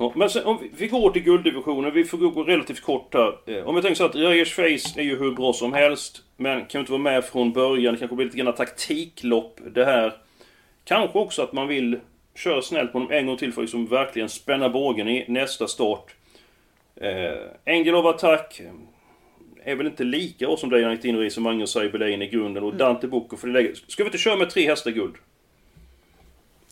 Ja, 0.02 0.12
men 0.16 0.30
sen, 0.30 0.46
om 0.46 0.58
vi, 0.62 0.72
vi, 0.78 0.88
går 0.88 1.12
till 1.12 1.24
gulddivisionen, 1.24 1.94
vi 1.94 2.04
får 2.04 2.18
gå 2.18 2.44
relativt 2.44 2.82
kort 2.82 3.14
här. 3.14 3.38
Eh, 3.46 3.68
om 3.68 3.76
vi 3.76 3.82
tänker 3.82 3.96
så 3.96 4.06
att 4.06 4.16
Röjers 4.16 4.54
Face 4.54 5.00
är 5.00 5.02
ju 5.02 5.18
hur 5.18 5.32
bra 5.32 5.54
som 5.54 5.74
helst. 5.74 6.24
Men 6.38 6.66
kan 6.66 6.80
inte 6.80 6.92
vara 6.92 7.02
med 7.02 7.26
från 7.26 7.54
början, 7.54 7.94
det 7.94 8.00
kanske 8.00 8.16
blir 8.16 8.26
lite 8.26 8.38
grann 8.38 8.54
taktiklopp 8.54 9.60
det 9.72 9.86
här. 9.86 10.14
Kanske 10.84 11.20
också 11.20 11.42
att 11.42 11.54
man 11.54 11.68
vill 11.68 12.00
köra 12.36 12.62
snällt 12.62 12.92
på 12.92 13.00
dem 13.00 13.12
en 13.12 13.28
gång 13.28 13.38
till 13.38 13.54
för 13.54 13.62
att 13.62 13.64
liksom 13.64 13.86
verkligen 13.86 14.30
spänna 14.30 14.70
bågen 14.70 15.08
i 15.08 15.26
nästa 15.28 15.68
start. 15.68 16.16
Eh, 16.96 17.74
Angel 17.74 17.96
of 17.96 18.06
Attack 18.06 18.62
är 19.64 19.76
väl 19.76 19.88
inte 19.88 20.04
lika 20.04 20.48
bra 20.48 20.58
som 20.58 20.70
Diana 20.70 20.98
Tinneris 20.98 21.38
och 21.38 21.44
Magnus 21.44 21.72
Saibelin 21.72 22.22
i 22.22 22.28
grunden 22.28 22.64
och 22.64 22.70
mm. 22.70 22.78
Dante 22.78 23.08
Bocco 23.08 23.38
för 23.38 23.48
det 23.48 23.54
läget. 23.54 23.78
Ska 23.88 24.04
vi 24.04 24.08
inte 24.08 24.18
köra 24.18 24.36
med 24.36 24.50
tre 24.50 24.68
hästar 24.68 24.92
guld? 24.92 25.16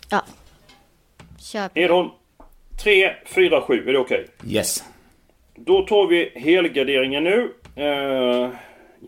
Ja. 0.09 0.25
Kör 1.39 1.67
på. 1.67 1.79
Edholm. 1.79 2.09
3, 2.83 3.11
4, 3.25 3.61
7. 3.61 3.89
Är 3.89 3.93
det 3.93 3.99
okej? 3.99 4.27
Okay? 4.39 4.53
Yes. 4.55 4.83
Då 5.55 5.81
tar 5.81 6.07
vi 6.07 6.31
helgarderingen 6.35 7.23
nu. 7.23 7.51
Uh, 7.77 8.49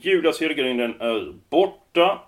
Julas 0.02 0.40
helgardering 0.40 0.78
den 0.78 1.02
är 1.02 1.34
borta. 1.50 2.20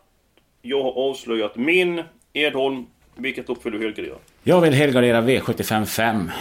Jag 0.61 0.83
har 0.83 1.09
avslöjat 1.09 1.55
min. 1.55 2.03
Edholm, 2.33 2.85
vilket 3.15 3.49
lopp 3.49 3.65
vill 3.65 3.73
du 3.73 3.79
helgardera? 3.79 4.15
Jag 4.43 4.61
vill 4.61 4.73
helgardera 4.73 5.21
V75 5.21 5.85
5. 5.85 6.31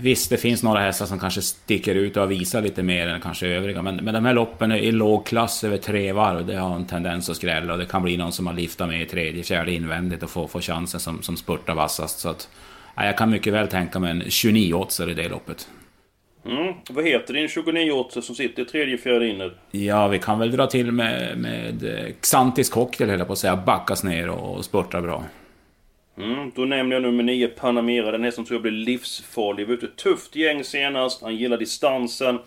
Visst, 0.00 0.30
det 0.30 0.36
finns 0.36 0.62
några 0.62 0.80
hästar 0.80 1.06
som 1.06 1.18
kanske 1.18 1.42
sticker 1.42 1.94
ut 1.94 2.16
och 2.16 2.30
visar 2.30 2.62
lite 2.62 2.82
mer 2.82 3.06
än 3.06 3.20
kanske 3.20 3.46
övriga. 3.46 3.82
Men, 3.82 3.96
men 3.96 4.14
de 4.14 4.24
här 4.24 4.34
loppen 4.34 4.72
i 4.72 4.92
låg 4.92 5.26
klass 5.26 5.64
över 5.64 5.76
tre 5.76 6.12
varv, 6.12 6.46
det 6.46 6.56
har 6.56 6.76
en 6.76 6.86
tendens 6.86 7.30
att 7.30 7.36
skrälla. 7.36 7.72
Och 7.72 7.78
det 7.78 7.86
kan 7.86 8.02
bli 8.02 8.16
någon 8.16 8.32
som 8.32 8.46
har 8.46 8.54
liftat 8.54 8.88
med 8.88 9.02
i 9.02 9.06
tredje, 9.06 9.42
fjärde 9.42 9.72
invändigt 9.72 10.22
och 10.22 10.30
får, 10.30 10.46
får 10.46 10.60
chansen 10.60 11.00
som, 11.00 11.22
som 11.22 11.36
spurtar 11.36 11.74
vassast. 11.74 12.18
Så 12.18 12.28
att, 12.28 12.48
ja, 12.96 13.06
jag 13.06 13.18
kan 13.18 13.30
mycket 13.30 13.52
väl 13.52 13.68
tänka 13.68 13.98
mig 13.98 14.10
en 14.10 14.30
29 14.30 14.74
åtsare 14.74 15.10
i 15.10 15.14
det 15.14 15.28
loppet. 15.28 15.68
Mm. 16.46 16.74
Vad 16.90 17.04
heter 17.04 17.34
din 17.34 17.48
29 17.48 17.92
åtsare 17.92 18.22
som 18.22 18.34
sitter 18.34 18.62
i 18.62 18.64
tredje, 18.64 18.98
fjärde 18.98 19.28
inner? 19.28 19.56
Ja, 19.70 20.08
vi 20.08 20.18
kan 20.18 20.38
väl 20.38 20.50
dra 20.50 20.66
till 20.66 20.92
med, 20.92 21.38
med 21.38 21.84
eh, 21.84 22.12
Xantis 22.20 22.70
cocktail, 22.70 23.10
höll 23.10 23.18
jag 23.18 23.26
på 23.26 23.32
att 23.32 23.38
säga. 23.38 23.56
Backas 23.56 24.04
ner 24.04 24.28
och 24.28 24.64
spurtar 24.64 25.00
bra. 25.00 25.24
Mm, 26.18 26.52
då 26.54 26.64
nämner 26.64 26.96
jag 26.96 27.02
nummer 27.02 27.22
9 27.22 27.48
Panamera. 27.48 28.10
Den 28.10 28.24
hästen 28.24 28.44
tror 28.44 28.54
jag 28.54 28.62
blir 28.62 28.72
livsfarlig. 28.72 29.66
Var 29.66 29.74
ute 29.74 29.86
tufft 29.86 30.36
gäng 30.36 30.64
senast. 30.64 31.22
Han 31.22 31.36
gillar 31.36 31.58
distansen. 31.58 32.38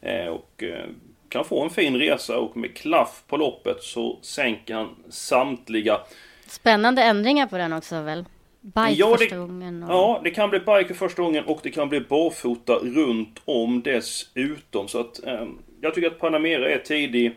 Eh, 0.00 0.26
och 0.26 0.62
eh, 0.62 0.84
kan 1.28 1.44
få 1.44 1.64
en 1.64 1.70
fin 1.70 1.96
resa 1.96 2.38
och 2.38 2.56
med 2.56 2.76
klaff 2.76 3.22
på 3.28 3.36
loppet 3.36 3.82
så 3.82 4.18
sänker 4.22 4.74
han 4.74 4.88
samtliga. 5.08 6.00
Spännande 6.46 7.02
ändringar 7.02 7.46
på 7.46 7.58
den 7.58 7.72
också 7.72 8.02
väl? 8.02 8.24
Bike 8.64 8.90
ja, 8.90 9.16
första 9.16 9.36
gången? 9.36 9.82
Och... 9.82 9.90
Ja, 9.90 10.20
det 10.24 10.30
kan 10.30 10.50
bli 10.50 10.58
bike 10.58 10.94
första 10.94 11.22
gången 11.22 11.44
och 11.44 11.60
det 11.62 11.70
kan 11.70 11.88
bli 11.88 12.00
barfota 12.00 12.72
runt 12.72 13.42
om 13.44 13.82
dessutom. 13.82 14.88
Så 14.88 15.00
att 15.00 15.26
eh, 15.26 15.46
jag 15.80 15.94
tycker 15.94 16.08
att 16.08 16.18
Panamera 16.18 16.70
är 16.70 16.78
tidig. 16.78 17.36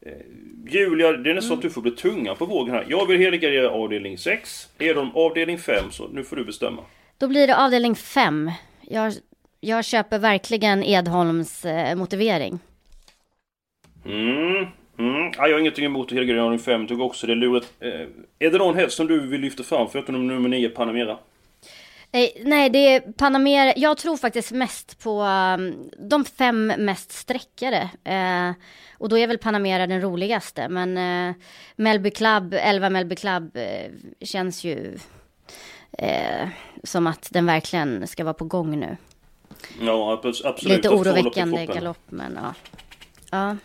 Eh, 0.00 0.12
Julia, 0.68 1.12
det 1.12 1.30
är 1.30 1.34
nästan 1.34 1.52
mm. 1.52 1.58
att 1.58 1.62
du 1.62 1.70
får 1.70 1.82
bli 1.82 1.90
tunga 1.90 2.34
på 2.34 2.46
vågen 2.46 2.74
här. 2.74 2.86
Jag 2.88 3.06
vill 3.06 3.20
helgardera 3.20 3.70
avdelning 3.70 4.18
6. 4.18 4.68
Är 4.78 4.94
de 4.94 5.16
avdelning 5.16 5.58
5 5.58 5.90
så 5.90 6.08
nu 6.08 6.24
får 6.24 6.36
du 6.36 6.44
bestämma. 6.44 6.82
Då 7.18 7.28
blir 7.28 7.46
det 7.46 7.56
avdelning 7.56 7.94
5. 7.94 8.50
Jag, 8.80 9.12
jag 9.60 9.84
köper 9.84 10.18
verkligen 10.18 10.82
Edholms 10.82 11.64
eh, 11.64 11.96
motivering. 11.96 12.58
Mm. 14.04 14.66
Mm. 14.98 15.32
Ja, 15.36 15.46
jag 15.46 15.54
har 15.54 15.60
ingenting 15.60 15.84
emot 15.84 16.06
att 16.06 16.12
helgardera 16.12 16.44
avdelning 16.44 16.64
5. 16.64 16.80
Jag 16.80 16.88
tycker 16.88 17.02
också 17.02 17.26
det 17.26 17.32
är 17.32 17.36
lurigt. 17.36 17.72
Eh, 17.80 17.90
är 18.38 18.50
det 18.50 18.58
någon 18.58 18.74
häst 18.74 18.96
som 18.96 19.06
du 19.06 19.26
vill 19.26 19.40
lyfta 19.40 19.62
fram 19.62 19.88
förutom 19.88 20.26
nummer 20.26 20.48
9 20.48 20.68
Panamera? 20.68 21.18
Nej, 22.12 22.42
nej, 22.44 22.70
det 22.70 22.78
är 22.78 23.00
Panamera. 23.00 23.72
Jag 23.76 23.96
tror 23.96 24.16
faktiskt 24.16 24.52
mest 24.52 25.02
på 25.02 25.22
um, 25.22 25.90
de 25.98 26.24
fem 26.24 26.66
mest 26.66 27.12
sträckade. 27.12 27.90
Uh, 28.08 28.54
och 28.98 29.08
då 29.08 29.18
är 29.18 29.26
väl 29.26 29.38
Panamera 29.38 29.86
den 29.86 30.00
roligaste. 30.00 30.68
Men 30.68 30.98
uh, 30.98 31.34
Melby 31.76 32.10
Club, 32.10 32.54
11 32.58 32.90
Melby 32.90 33.16
Club 33.16 33.56
uh, 33.56 33.92
känns 34.20 34.64
ju 34.64 34.98
som 36.82 37.06
att 37.06 37.28
den 37.30 37.46
verkligen 37.46 38.06
ska 38.06 38.24
vara 38.24 38.34
på 38.34 38.44
gång 38.44 38.80
nu. 38.80 38.96
Ja, 39.80 40.20
absolut. 40.22 40.62
Lite 40.62 40.88
oroväckande 40.88 41.66
galopp, 41.66 42.02
men 42.06 42.38
ja. 42.42 42.54
ja. 43.30 43.56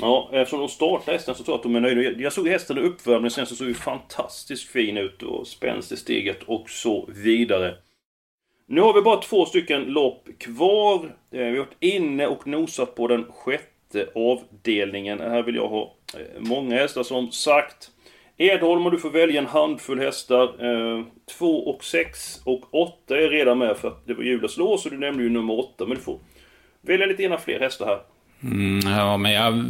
Ja, 0.00 0.28
eftersom 0.32 0.60
de 0.60 0.68
startar 0.68 1.12
hästen 1.12 1.34
så 1.34 1.44
tror 1.44 1.52
jag 1.52 1.58
att 1.58 1.62
de 1.62 1.76
är 1.76 1.80
nöjda. 1.80 2.20
Jag 2.20 2.32
såg 2.32 2.48
hästen 2.48 2.78
i 2.78 2.80
uppvärmningen 2.80 3.30
sen 3.30 3.46
så 3.46 3.54
såg 3.54 3.68
ju 3.68 3.74
fantastiskt 3.74 4.68
fin 4.68 4.96
ut 4.96 5.22
och 5.22 5.46
spänst 5.46 5.92
i 5.92 5.96
steget 5.96 6.42
och 6.42 6.70
så 6.70 7.08
vidare. 7.08 7.74
Nu 8.66 8.80
har 8.80 8.94
vi 8.94 9.02
bara 9.02 9.22
två 9.22 9.44
stycken 9.44 9.84
lopp 9.84 10.28
kvar. 10.38 10.96
Eh, 11.30 11.38
vi 11.38 11.50
har 11.50 11.56
varit 11.56 11.76
inne 11.80 12.26
och 12.26 12.46
nosat 12.46 12.94
på 12.94 13.06
den 13.06 13.24
sjätte 13.32 14.08
avdelningen. 14.14 15.20
Här 15.20 15.42
vill 15.42 15.54
jag 15.54 15.68
ha 15.68 15.94
eh, 16.14 16.40
många 16.40 16.76
hästar 16.76 17.02
som 17.02 17.32
sagt. 17.32 17.90
Edholm, 18.36 18.84
du 18.84 18.98
får 18.98 19.10
välja 19.10 19.40
en 19.40 19.46
handfull 19.46 20.00
hästar. 20.00 20.64
Eh, 20.64 21.04
2 21.38 21.70
och 21.70 21.84
6 21.84 22.40
och 22.44 22.74
8 22.74 23.18
är 23.18 23.28
redan 23.28 23.58
med 23.58 23.76
för 23.76 23.88
att 23.88 24.06
det 24.06 24.14
var 24.14 24.22
Julas 24.22 24.56
lås 24.56 24.84
och 24.84 24.90
du 24.90 24.98
nämnde 24.98 25.22
ju 25.22 25.30
nummer 25.30 25.58
8. 25.58 25.86
Men 25.86 25.96
du 25.96 26.02
får 26.02 26.18
välja 26.80 27.06
lite 27.06 27.22
gärna 27.22 27.38
fler 27.38 27.60
hästar 27.60 27.86
här. 27.86 28.00
Mm, 28.42 28.80
ja, 28.84 29.16
men 29.16 29.32
jag... 29.32 29.64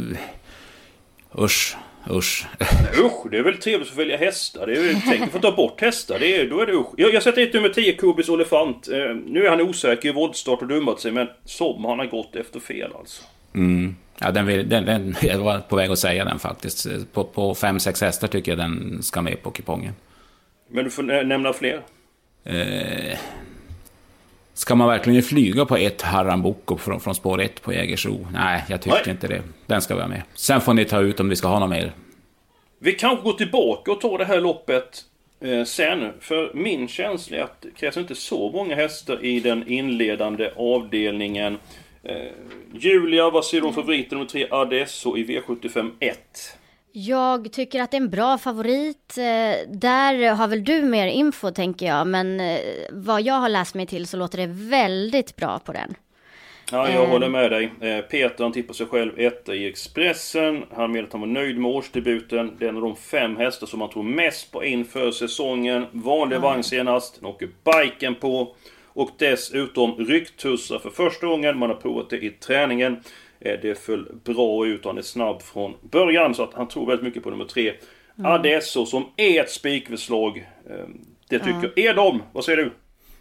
Usch. 1.39 1.77
Usch. 2.09 2.45
Nej, 2.59 3.05
usch, 3.05 3.31
det 3.31 3.37
är 3.37 3.43
väl 3.43 3.57
trevligt 3.57 3.91
att 3.91 3.97
välja 3.97 4.17
hästar. 4.17 4.67
Det 4.67 4.73
är 4.73 5.01
tänk 5.05 5.35
att 5.35 5.41
ta 5.41 5.51
bort 5.51 5.81
hästar. 5.81 6.19
Det 6.19 6.35
är, 6.35 6.49
då 6.49 6.59
är 6.59 6.65
det 6.65 6.73
usch. 6.73 6.93
Jag, 6.97 7.13
jag 7.13 7.23
sätter 7.23 7.41
ett 7.41 7.53
nummer 7.53 7.69
10, 7.69 7.93
Kubis 7.93 8.29
Olefant. 8.29 8.87
Eh, 8.87 9.15
nu 9.25 9.45
är 9.45 9.49
han 9.49 9.61
osäker 9.61 10.09
i 10.09 10.11
voltstart 10.11 10.61
och 10.61 10.67
dummat 10.67 10.99
sig, 10.99 11.11
men 11.11 11.27
som 11.45 11.85
han 11.85 11.99
har 11.99 12.05
gått 12.05 12.35
efter 12.35 12.59
fel 12.59 12.91
alltså. 12.99 13.23
Mm. 13.55 13.95
Ja, 14.19 14.31
den, 14.31 14.45
vill, 14.45 14.69
den, 14.69 14.85
den, 14.85 15.15
jag 15.21 15.37
var 15.37 15.59
på 15.59 15.75
väg 15.75 15.91
att 15.91 15.99
säga 15.99 16.25
den 16.25 16.39
faktiskt. 16.39 17.13
På 17.13 17.53
5-6 17.53 18.03
hästar 18.03 18.27
tycker 18.27 18.51
jag 18.51 18.59
den 18.59 19.03
ska 19.03 19.21
med 19.21 19.43
på 19.43 19.51
kupongen. 19.51 19.93
Men 20.69 20.83
du 20.83 20.89
får 20.89 21.03
nämna 21.03 21.53
fler. 21.53 21.81
Eh, 22.43 23.17
Ska 24.67 24.75
man 24.75 24.87
verkligen 24.87 25.23
flyga 25.23 25.65
på 25.65 25.77
ett 25.77 26.01
Haramboko 26.01 26.77
från, 26.77 26.99
från 26.99 27.15
spår 27.15 27.41
1 27.41 27.61
på 27.61 27.73
Jägersro? 27.73 28.27
Nej, 28.33 28.63
jag 28.69 28.81
tycker 28.81 29.01
Nej. 29.05 29.11
inte 29.11 29.27
det. 29.27 29.41
Den 29.65 29.81
ska 29.81 29.95
vara 29.95 30.07
med. 30.07 30.21
Sen 30.33 30.61
får 30.61 30.73
ni 30.73 30.85
ta 30.85 31.01
ut 31.01 31.19
om 31.19 31.29
vi 31.29 31.35
ska 31.35 31.47
ha 31.47 31.59
något 31.59 31.69
mer. 31.69 31.91
Vi 32.79 32.93
kanske 32.93 33.23
går 33.23 33.33
tillbaka 33.33 33.91
och 33.91 34.01
tar 34.01 34.17
det 34.17 34.25
här 34.25 34.41
loppet 34.41 35.01
eh, 35.41 35.63
sen. 35.63 36.13
För 36.19 36.51
min 36.53 36.87
känsla 36.87 37.37
är 37.37 37.41
att 37.41 37.61
det 37.61 37.71
krävs 37.71 37.97
inte 37.97 38.15
så 38.15 38.51
många 38.51 38.75
hästar 38.75 39.25
i 39.25 39.39
den 39.39 39.67
inledande 39.67 40.51
avdelningen. 40.55 41.57
Eh, 42.03 42.15
Julia, 42.73 43.29
vad 43.29 43.45
säger 43.45 43.61
du 43.61 43.67
om 43.67 43.73
favoriten 43.73 44.17
nummer 44.17 44.29
3 44.29 44.47
Adesso 44.51 45.17
i 45.17 45.23
V75 45.23 45.91
1? 45.99 46.56
Jag 46.99 47.51
tycker 47.51 47.81
att 47.81 47.91
det 47.91 47.97
är 47.97 48.01
en 48.01 48.09
bra 48.09 48.37
favorit. 48.37 49.17
Eh, 49.17 49.69
där 49.69 50.35
har 50.35 50.47
väl 50.47 50.63
du 50.63 50.81
mer 50.81 51.07
info 51.07 51.51
tänker 51.51 51.85
jag, 51.85 52.07
men 52.07 52.39
eh, 52.39 52.59
vad 52.91 53.21
jag 53.21 53.33
har 53.33 53.49
läst 53.49 53.75
mig 53.75 53.85
till 53.85 54.07
så 54.07 54.17
låter 54.17 54.37
det 54.37 54.47
väldigt 54.47 55.35
bra 55.35 55.59
på 55.59 55.73
den. 55.73 55.95
Ja, 56.71 56.89
jag 56.89 57.07
håller 57.07 57.29
med 57.29 57.51
dig. 57.51 57.71
Eh, 57.81 58.01
Peter 58.01 58.43
han 58.43 58.53
tippar 58.53 58.73
sig 58.73 58.85
själv 58.85 59.19
etta 59.19 59.55
i 59.55 59.67
Expressen. 59.67 60.63
Han 60.75 60.91
menar 60.91 61.07
att 61.07 61.11
han 61.11 61.21
var 61.21 61.27
nöjd 61.27 61.57
med 61.57 61.71
årsdebuten. 61.71 62.55
Det 62.59 62.65
är 62.65 62.69
en 62.69 62.75
av 62.75 62.81
de 62.81 62.95
fem 62.95 63.37
hästar 63.37 63.67
som 63.67 63.81
han 63.81 63.89
tror 63.89 64.03
mest 64.03 64.51
på 64.51 64.65
inför 64.65 65.11
säsongen. 65.11 65.85
Vanlig 65.91 66.35
mm. 66.35 66.49
vagn 66.49 66.63
senast. 66.63 67.15
Den 67.15 67.25
åker 67.25 67.49
biken 67.63 68.15
på. 68.15 68.55
Och 68.85 69.09
dessutom 69.17 69.95
rycktussar 69.95 70.79
för 70.79 70.89
första 70.89 71.27
gången. 71.27 71.57
Man 71.57 71.69
har 71.69 71.77
provat 71.77 72.09
det 72.09 72.17
i 72.17 72.29
träningen. 72.29 73.03
Eh, 73.39 73.59
det 73.61 73.79
föll 73.79 74.07
bra 74.23 74.67
ut 74.67 74.85
och 74.85 74.91
han 74.91 74.97
är 74.97 75.01
snabb 75.01 75.41
från 75.41 75.73
början 75.81 76.35
så 76.35 76.43
att 76.43 76.53
han 76.53 76.67
tror 76.67 76.85
väldigt 76.85 77.03
mycket 77.03 77.23
på 77.23 77.29
nummer 77.29 77.45
tre. 77.45 77.73
Mm. 78.19 78.31
Adesso 78.31 78.85
som 78.85 79.05
är 79.17 79.41
ett 79.41 79.51
spikförslag. 79.51 80.47
Ehm, 80.69 81.05
det 81.29 81.39
tycker 81.39 81.73
ja. 81.75 81.89
är 81.89 81.93
de. 81.93 82.21
Vad 82.31 82.45
säger 82.45 82.57
du? 82.57 82.71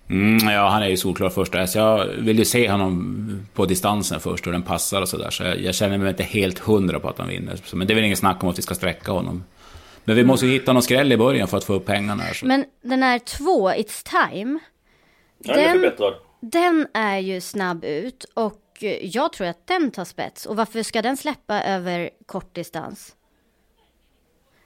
Mm, 0.09 0.49
ja, 0.49 0.69
han 0.69 0.83
är 0.83 0.89
ju 0.89 0.97
solklar 0.97 1.31
första 1.31 1.59
häst. 1.59 1.75
Jag 1.75 2.07
vill 2.07 2.39
ju 2.39 2.45
se 2.45 2.71
honom 2.71 3.47
på 3.55 3.67
distansen 3.67 4.21
först 4.21 4.47
och 4.47 4.53
den 4.53 4.63
passar 4.63 5.03
och 5.03 5.09
sådär. 5.09 5.31
Så 5.31 5.43
jag, 5.43 5.61
jag, 5.61 5.75
känner 5.75 5.99
mig 5.99 6.09
inte 6.09 6.23
helt 6.23 6.59
hundra 6.59 7.01
på 7.01 7.09
att 7.09 7.19
han 7.19 7.29
vinner. 7.29 7.59
Men 7.75 7.87
det 7.87 7.93
är 7.93 7.95
väl 7.95 8.05
ingen 8.05 8.17
snack 8.17 8.43
om 8.43 8.49
att 8.49 8.59
vi 8.59 8.63
ska 8.63 8.75
sträcka 8.75 9.13
honom. 9.13 9.45
Men 10.05 10.17
vi 10.17 10.25
måste 10.25 10.47
ju 10.47 10.53
hitta 10.53 10.73
någon 10.73 10.83
skräll 10.83 11.13
i 11.13 11.17
början 11.17 11.49
för 11.49 11.57
att 11.57 11.65
få 11.65 11.75
upp 11.75 11.87
pengarna 11.87 12.23
här. 12.23 12.35
Så. 12.35 12.47
Men 12.47 12.65
den 12.83 13.03
här 13.03 13.19
två, 13.19 13.71
It's 13.71 14.29
time. 14.31 14.59
Den, 15.39 15.59
är 15.59 15.73
förbättrad. 15.73 16.15
Den 16.41 16.87
är 16.95 17.19
ju 17.19 17.41
snabb 17.41 17.85
ut 17.85 18.25
och 18.35 18.55
jag 19.03 19.33
tror 19.33 19.47
att 19.47 19.67
den 19.67 19.91
tar 19.91 20.05
spets. 20.05 20.47
Och 20.47 20.57
varför 20.57 20.83
ska 20.83 21.03
den 21.03 21.17
släppa 21.17 21.63
över 21.63 22.11
kortdistans? 22.27 23.17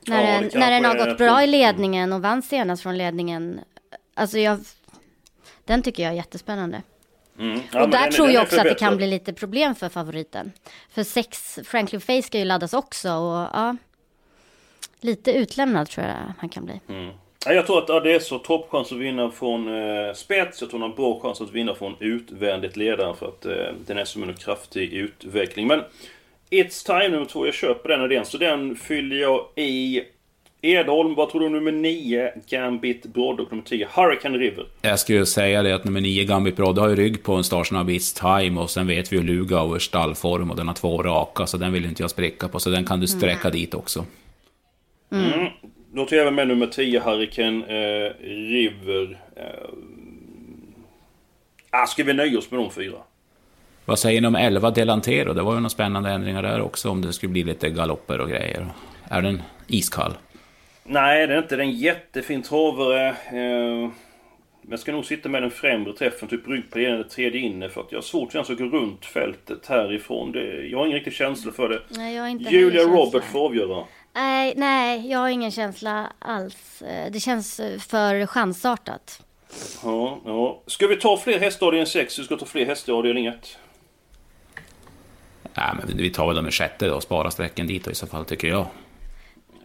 När, 0.06 0.32
ja, 0.34 0.40
den, 0.40 0.60
när 0.60 0.70
den 0.70 0.84
har 0.84 1.06
gått 1.06 1.18
bra 1.18 1.42
i 1.42 1.46
ledningen 1.46 2.12
och 2.12 2.22
vann 2.22 2.42
senast 2.42 2.82
från 2.82 2.98
ledningen. 2.98 3.60
alltså 4.14 4.38
jag, 4.38 4.58
den 5.64 5.82
tycker 5.82 6.02
jag 6.02 6.12
är 6.12 6.16
jättespännande. 6.16 6.82
Mm. 7.38 7.60
Ja, 7.72 7.82
och 7.82 7.90
där 7.90 8.00
den- 8.00 8.12
tror 8.12 8.26
den 8.26 8.34
jag 8.34 8.42
också 8.42 8.56
att 8.56 8.64
det 8.64 8.74
kan 8.74 8.96
bli 8.96 9.06
lite 9.06 9.32
problem 9.32 9.74
för 9.74 9.88
favoriten. 9.88 10.52
För 10.90 11.04
sex, 11.04 11.58
Franklin 11.64 12.00
Face 12.00 12.22
ska 12.22 12.38
ju 12.38 12.44
laddas 12.44 12.74
också 12.74 13.12
och 13.12 13.48
ja, 13.52 13.76
lite 15.00 15.32
utlämnad 15.32 15.88
tror 15.88 16.06
jag 16.06 16.16
han 16.38 16.48
kan 16.48 16.64
bli. 16.64 16.80
Mm. 16.88 17.14
Ja, 17.46 17.52
Jag 17.52 17.66
tror 17.66 17.78
att 17.78 17.90
Adesso 17.90 18.34
har 18.34 18.38
toppchans 18.38 18.92
att 18.92 18.98
vinna 18.98 19.30
från 19.30 19.68
eh, 19.68 20.14
spets. 20.14 20.60
Jag 20.60 20.70
tror 20.70 20.80
han 20.80 20.90
har 20.90 20.96
bra 20.96 21.20
chans 21.22 21.40
att 21.40 21.52
vinna 21.52 21.74
från 21.74 21.94
utvändigt 22.00 22.76
ledare 22.76 23.14
för 23.14 23.26
att 23.26 23.46
eh, 23.46 23.52
den 23.86 23.98
är 23.98 24.04
som 24.04 24.22
en 24.22 24.34
kraftig 24.34 24.92
utveckling. 24.92 25.66
Men 25.66 25.80
It's 26.50 26.86
time 26.86 27.08
nummer 27.08 27.24
två, 27.26 27.46
jag 27.46 27.54
köper 27.54 27.88
den 27.88 28.04
idén. 28.04 28.24
Så 28.24 28.38
den 28.38 28.76
fyller 28.76 29.16
jag 29.16 29.46
i. 29.56 30.02
Edholm, 30.62 31.14
vad 31.14 31.30
tror 31.30 31.40
du 31.40 31.48
nummer 31.48 31.72
9? 31.72 32.32
Gambit 32.48 33.06
Brodd 33.06 33.40
och 33.40 33.52
nummer 33.52 33.64
10 33.64 33.88
Hurricane 33.94 34.38
River. 34.38 34.66
Jag 34.82 34.98
skulle 34.98 35.26
säga 35.26 35.62
det 35.62 35.74
att 35.74 35.84
nummer 35.84 36.00
9 36.00 36.24
Gambit 36.24 36.56
Broad 36.56 36.78
har 36.78 36.88
ju 36.88 36.96
rygg 36.96 37.22
på 37.22 37.34
en 37.34 37.44
starsnabb 37.44 37.90
It's 37.90 38.40
Time 38.44 38.60
och 38.60 38.70
sen 38.70 38.86
vet 38.86 39.12
vi 39.12 39.16
ju 39.16 39.22
Lugauers 39.22 39.82
stallform 39.82 40.50
och 40.50 40.56
den 40.56 40.68
har 40.68 40.74
två 40.74 41.02
raka 41.02 41.46
så 41.46 41.56
den 41.56 41.72
vill 41.72 41.84
inte 41.84 42.02
jag 42.02 42.10
spricka 42.10 42.48
på 42.48 42.60
så 42.60 42.70
den 42.70 42.84
kan 42.84 43.00
du 43.00 43.06
sträcka 43.06 43.50
dit 43.50 43.74
också. 43.74 44.04
Mm. 45.12 45.46
Jag 45.94 46.12
även 46.12 46.34
med 46.34 46.48
nummer 46.48 46.66
10 46.66 47.00
Hurricane 47.00 47.64
eh, 47.64 48.12
River. 48.24 49.18
Eh, 49.36 49.44
ah, 51.70 51.86
ska 51.86 52.04
vi 52.04 52.12
nöja 52.12 52.38
oss 52.38 52.50
med 52.50 52.60
de 52.60 52.70
fyra? 52.70 52.96
Vad 53.84 53.98
säger 53.98 54.20
ni 54.20 54.26
om 54.26 54.36
11 54.36 54.70
Delantero? 54.70 55.32
Det 55.32 55.42
var 55.42 55.52
ju 55.52 55.58
några 55.58 55.68
spännande 55.68 56.10
ändringar 56.10 56.42
där 56.42 56.60
också 56.60 56.90
om 56.90 57.02
det 57.02 57.12
skulle 57.12 57.32
bli 57.32 57.44
lite 57.44 57.70
galopper 57.70 58.20
och 58.20 58.28
grejer. 58.28 58.66
Är 59.08 59.22
den 59.22 59.42
iskall? 59.66 60.12
Nej, 60.84 61.26
det 61.26 61.34
är 61.34 61.38
inte. 61.38 61.56
Det 61.56 61.62
är 61.62 61.66
en 61.66 61.76
jättefin 61.76 62.42
travare. 62.42 63.08
Eh, 63.08 63.90
men 64.62 64.70
jag 64.70 64.80
ska 64.80 64.92
nog 64.92 65.04
sitta 65.04 65.28
med 65.28 65.42
den 65.42 65.50
främre 65.50 65.92
träffen, 65.92 66.28
typ 66.28 66.48
rygg 66.48 66.70
på 66.70 66.80
ena 66.80 66.94
eller 66.94 67.04
tredje 67.04 67.40
inne. 67.40 67.68
För 67.68 67.80
att 67.80 67.92
jag 67.92 67.98
har 67.98 68.02
svårt 68.02 68.34
att 68.34 68.48
gå 68.58 68.64
runt 68.64 69.04
fältet 69.04 69.66
härifrån. 69.66 70.32
Det, 70.32 70.66
jag 70.66 70.78
har 70.78 70.86
ingen 70.86 70.98
riktig 70.98 71.12
känsla 71.12 71.52
för 71.52 71.68
det. 71.68 71.80
Nej, 71.88 72.14
jag 72.14 72.22
har 72.22 72.28
inte 72.28 72.50
Julia 72.50 72.82
Robert 72.82 73.24
får 73.24 73.44
avgöra. 73.44 73.84
Nej, 74.12 74.54
nej, 74.56 75.10
jag 75.10 75.18
har 75.18 75.28
ingen 75.28 75.50
känsla 75.50 76.12
alls. 76.18 76.82
Eh, 76.82 77.12
Det 77.12 77.20
känns 77.20 77.60
eh, 77.60 77.78
för 77.78 78.26
chansartat. 78.26 79.22
Ja, 79.84 80.20
ja. 80.24 80.62
Ska 80.66 80.86
vi 80.86 80.96
ta 80.96 81.16
fler 81.16 81.38
hästar 81.38 81.66
i 81.66 81.68
avdelning 81.68 81.86
6? 81.86 82.18
Vi 82.18 82.24
ska 82.24 82.36
ta 82.36 82.46
fler 82.46 82.66
hästar 82.66 82.92
i 82.92 82.96
avdelning 82.96 83.26
1. 83.26 83.58
Nej, 85.54 85.66
men 85.78 85.96
vi 85.96 86.10
tar 86.10 86.26
väl 86.26 86.36
dem 86.36 86.48
i 86.48 86.50
sjätte 86.50 86.86
då 86.88 86.94
och 86.94 87.02
sparar 87.02 87.30
sträcken 87.30 87.66
dit 87.66 87.84
då, 87.84 87.90
i 87.90 87.94
så 87.94 88.06
fall 88.06 88.24
tycker 88.24 88.48
jag. 88.48 88.66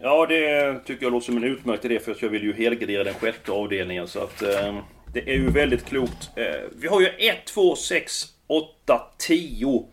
Ja, 0.00 0.26
det 0.26 0.78
tycker 0.86 1.04
jag 1.04 1.12
låter 1.12 1.24
som 1.26 1.36
en 1.36 1.44
utmärkt 1.44 1.84
idé 1.84 1.98
för 2.00 2.12
att 2.12 2.22
jag 2.22 2.28
vill 2.28 2.42
ju 2.42 2.52
helgardera 2.54 3.04
den 3.04 3.14
sjätte 3.14 3.52
avdelningen. 3.52 4.08
Så 4.08 4.20
att 4.20 4.42
eh, 4.42 4.76
det 5.12 5.20
är 5.30 5.34
ju 5.34 5.50
väldigt 5.50 5.84
klokt. 5.84 6.30
Eh, 6.36 6.44
vi 6.76 6.88
har 6.88 7.00
ju 7.00 7.06
1, 7.06 7.44
2, 7.46 7.76
6, 7.76 8.24
8, 8.46 9.00
10. 9.18 9.84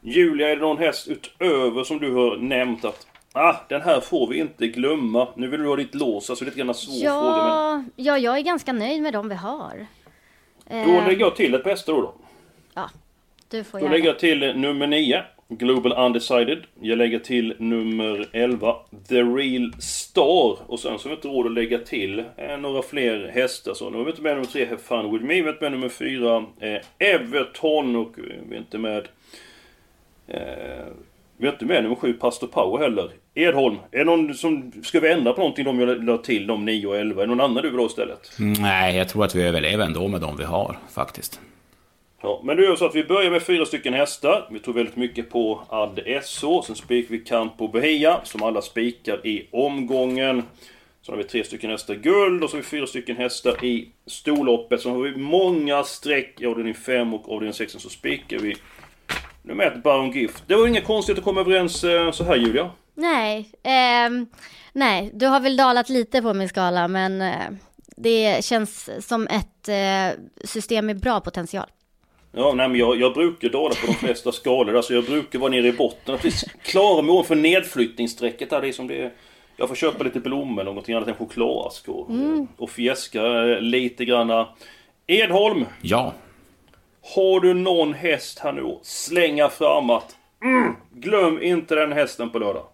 Julia, 0.00 0.48
är 0.50 0.56
det 0.56 0.62
någon 0.62 0.78
häst 0.78 1.08
utöver 1.08 1.84
som 1.84 1.98
du 1.98 2.12
har 2.14 2.36
nämnt 2.36 2.84
att 2.84 3.06
Ah, 3.38 3.56
den 3.68 3.82
här 3.82 4.00
får 4.00 4.26
vi 4.26 4.38
inte 4.38 4.66
glömma. 4.66 5.28
Nu 5.36 5.48
vill 5.48 5.60
du 5.60 5.68
ha 5.68 5.76
ditt 5.76 5.94
lås, 5.94 6.30
alltså 6.30 6.44
lite 6.44 6.58
grann 6.58 6.74
svår 6.74 6.94
fråga. 6.94 7.36
Men 7.36 7.48
Ja, 7.48 7.84
ja, 7.96 8.18
jag 8.18 8.38
är 8.38 8.42
ganska 8.42 8.72
nöjd 8.72 9.02
med 9.02 9.12
de 9.12 9.28
vi 9.28 9.34
har. 9.34 9.86
då 10.68 10.74
Eh, 10.76 11.06
lägger 11.06 11.20
jag 11.20 11.36
till 11.36 11.54
ett 11.54 11.64
bästa 11.64 11.92
då. 11.92 12.00
då. 12.00 12.14
Ja, 12.74 12.90
du 13.50 13.64
får 13.64 13.80
Då 13.80 13.88
lägger 13.88 14.06
jag 14.06 14.18
till 14.18 14.38
nummer 14.56 14.86
9, 14.86 15.22
Global 15.48 15.92
Undecided. 15.92 16.58
Jag 16.80 16.98
lägger 16.98 17.18
till 17.18 17.54
nummer 17.58 18.28
11, 18.32 18.74
The 19.08 19.22
Real 19.22 19.72
Star. 19.78 20.58
Och 20.66 20.80
sen 20.80 20.98
så 20.98 21.08
har 21.08 21.10
vi 21.10 21.16
inte 21.16 21.28
råd 21.28 21.46
att 21.46 21.52
lägga 21.52 21.78
till 21.78 22.24
eh, 22.36 22.56
några 22.58 22.82
fler 22.82 23.30
hästar. 23.34 23.74
Så 23.74 23.90
nu 23.90 23.96
har 23.96 24.04
vi 24.04 24.10
inte 24.10 24.22
med 24.22 24.32
nummer 24.34 24.46
3, 24.46 24.64
Have 24.66 24.78
Fun 24.78 25.12
With 25.12 25.24
Me. 25.24 25.34
Vi 25.34 25.40
har 25.42 25.48
inte 25.48 25.62
med 25.62 25.72
nummer 25.72 25.88
4, 25.88 26.36
eh, 26.60 26.82
Everton. 26.98 27.96
Och 27.96 28.12
vi 28.48 28.54
är 28.54 28.58
inte 28.58 28.78
med... 28.78 29.08
Eh, 30.26 30.86
vi 31.36 31.46
har 31.46 31.52
inte 31.52 31.64
med 31.64 31.82
nummer 31.82 31.96
7, 31.96 32.12
Pastor 32.12 32.46
Power 32.46 32.82
heller. 32.82 33.10
Edholm, 33.38 33.76
är 33.92 33.98
det 33.98 34.04
någon 34.04 34.34
som... 34.34 34.72
Ska 34.82 35.00
vi 35.00 35.12
ändra 35.12 35.32
på 35.32 35.40
någonting 35.40 35.64
de 35.64 35.80
jag 35.80 36.04
la 36.04 36.18
till, 36.18 36.46
de 36.46 36.64
9 36.64 36.86
och 36.86 36.96
11? 36.96 37.22
Är 37.22 37.26
det 37.26 37.34
någon 37.34 37.50
annan 37.50 37.62
du 37.62 37.70
vill 37.70 37.78
ha 37.78 37.86
istället? 37.86 38.32
Nej, 38.38 38.96
jag 38.96 39.08
tror 39.08 39.24
att 39.24 39.34
vi 39.34 39.42
överlever 39.42 39.84
ändå 39.84 40.08
med 40.08 40.20
de 40.20 40.36
vi 40.36 40.44
har 40.44 40.76
faktiskt. 40.94 41.40
Ja, 42.22 42.40
men 42.44 42.56
då 42.56 42.62
gör 42.62 42.76
så 42.76 42.86
att 42.86 42.94
vi 42.94 43.04
börjar 43.04 43.30
med 43.30 43.42
fyra 43.42 43.64
stycken 43.66 43.94
hästar. 43.94 44.48
Vi 44.50 44.58
tog 44.58 44.74
väldigt 44.74 44.96
mycket 44.96 45.30
på 45.30 45.62
Ad 45.68 46.20
SO. 46.22 46.62
Sen 46.62 46.76
spikar 46.76 47.10
vi 47.10 47.18
Campo 47.18 47.68
Bahia, 47.68 48.20
som 48.24 48.42
alla 48.42 48.62
spikar 48.62 49.26
i 49.26 49.46
omgången. 49.50 50.42
Sen 51.02 51.14
har 51.14 51.22
vi 51.22 51.28
tre 51.28 51.44
stycken 51.44 51.70
hästar 51.70 51.94
guld 51.94 52.44
och 52.44 52.50
så 52.50 52.56
har 52.56 52.62
vi 52.62 52.68
fyra 52.68 52.86
stycken 52.86 53.16
hästar 53.16 53.64
i 53.64 53.88
storloppet. 54.06 54.80
Sen 54.80 54.92
har 54.92 54.98
vi 54.98 55.16
många 55.16 55.84
streck 55.84 56.40
i 56.40 56.46
avdelning 56.46 56.74
5 56.74 57.14
och 57.14 57.32
avdelning 57.32 57.54
6 57.54 57.72
så 57.72 57.88
spikar 57.88 58.38
vi 58.38 58.56
nummer 59.42 59.64
ett 59.64 59.82
Baron 59.82 60.12
Gift. 60.12 60.44
Det 60.46 60.54
var 60.54 60.66
inga 60.66 60.80
konstigt 60.80 61.18
att 61.18 61.24
komma 61.24 61.40
överens 61.40 61.84
eh, 61.84 62.10
så 62.10 62.24
här 62.24 62.36
Julia. 62.36 62.70
Nej, 62.98 63.50
ehm, 63.62 64.26
nej, 64.72 65.10
du 65.14 65.26
har 65.26 65.40
väl 65.40 65.56
dalat 65.56 65.88
lite 65.88 66.22
på 66.22 66.34
min 66.34 66.48
skala, 66.48 66.88
men 66.88 67.22
eh, 67.22 67.50
det 67.96 68.44
känns 68.44 68.90
som 69.08 69.26
ett 69.26 69.68
eh, 69.68 70.20
system 70.44 70.86
med 70.86 71.00
bra 71.00 71.20
potential. 71.20 71.66
Ja, 72.32 72.52
nej, 72.54 72.68
men 72.68 72.78
jag, 72.78 73.00
jag 73.00 73.14
brukar 73.14 73.48
dala 73.48 73.74
på 73.74 73.86
de 73.86 73.94
flesta 73.94 74.32
skalor. 74.32 74.76
Alltså 74.76 74.94
jag 74.94 75.04
brukar 75.04 75.38
vara 75.38 75.50
nere 75.50 75.66
i 75.66 75.72
botten. 75.72 76.14
Att 76.14 76.24
vi 76.24 76.30
klarar 76.62 77.02
mål 77.02 77.24
för 77.24 77.34
nedflyttningsstrecket 77.34 78.50
där. 78.50 78.60
Det 78.60 78.68
är 78.68 78.72
som 78.72 78.86
det 78.86 79.02
är. 79.02 79.12
Jag 79.56 79.68
får 79.68 79.74
köpa 79.74 80.04
lite 80.04 80.20
blommor 80.20 80.60
eller 80.60 80.70
någonting 80.70 80.94
annat 80.94 81.08
än 81.08 81.14
chokladask 81.14 81.88
och, 81.88 82.10
Mm. 82.10 82.46
och 82.56 82.70
fjäska 82.70 83.22
eh, 83.22 83.60
lite 83.60 84.04
granna. 84.04 84.48
Edholm! 85.06 85.64
Ja. 85.82 86.12
Har 87.14 87.40
du 87.40 87.54
någon 87.54 87.94
häst 87.94 88.38
här 88.38 88.52
nu 88.52 88.78
slänga 88.82 89.48
fram 89.48 89.90
att 89.90 90.16
mm, 90.42 90.76
glöm 90.94 91.42
inte 91.42 91.74
den 91.74 91.92
hästen 91.92 92.30
på 92.30 92.38
lördag? 92.38 92.64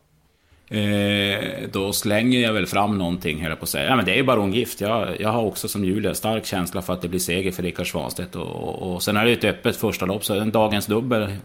Eh, 0.72 1.68
då 1.72 1.92
slänger 1.92 2.40
jag 2.40 2.52
väl 2.52 2.66
fram 2.66 2.98
någonting, 2.98 3.40
höll 3.40 3.50
jag 3.50 3.58
på 3.58 3.62
att 3.62 3.68
säga. 3.68 3.86
Ja, 3.88 3.96
men 3.96 4.04
det 4.04 4.12
är 4.12 4.16
ju 4.16 4.22
barongift. 4.22 4.80
Jag, 4.80 5.20
jag 5.20 5.28
har 5.28 5.42
också 5.42 5.68
som 5.68 5.84
Julia 5.84 6.14
stark 6.14 6.46
känsla 6.46 6.82
för 6.82 6.92
att 6.92 7.02
det 7.02 7.08
blir 7.08 7.20
seger 7.20 7.52
för 7.52 7.62
Rickard 7.62 7.90
Svanstedt. 7.90 8.36
Och, 8.36 8.46
och, 8.46 8.92
och 8.92 9.02
sen 9.02 9.16
är 9.16 9.24
det 9.24 9.32
ett 9.32 9.44
öppet 9.44 9.76
första 9.76 10.06
lopp, 10.06 10.24
så 10.24 10.34
en 10.34 10.50
dagens 10.50 10.86
dubbel 10.86 11.36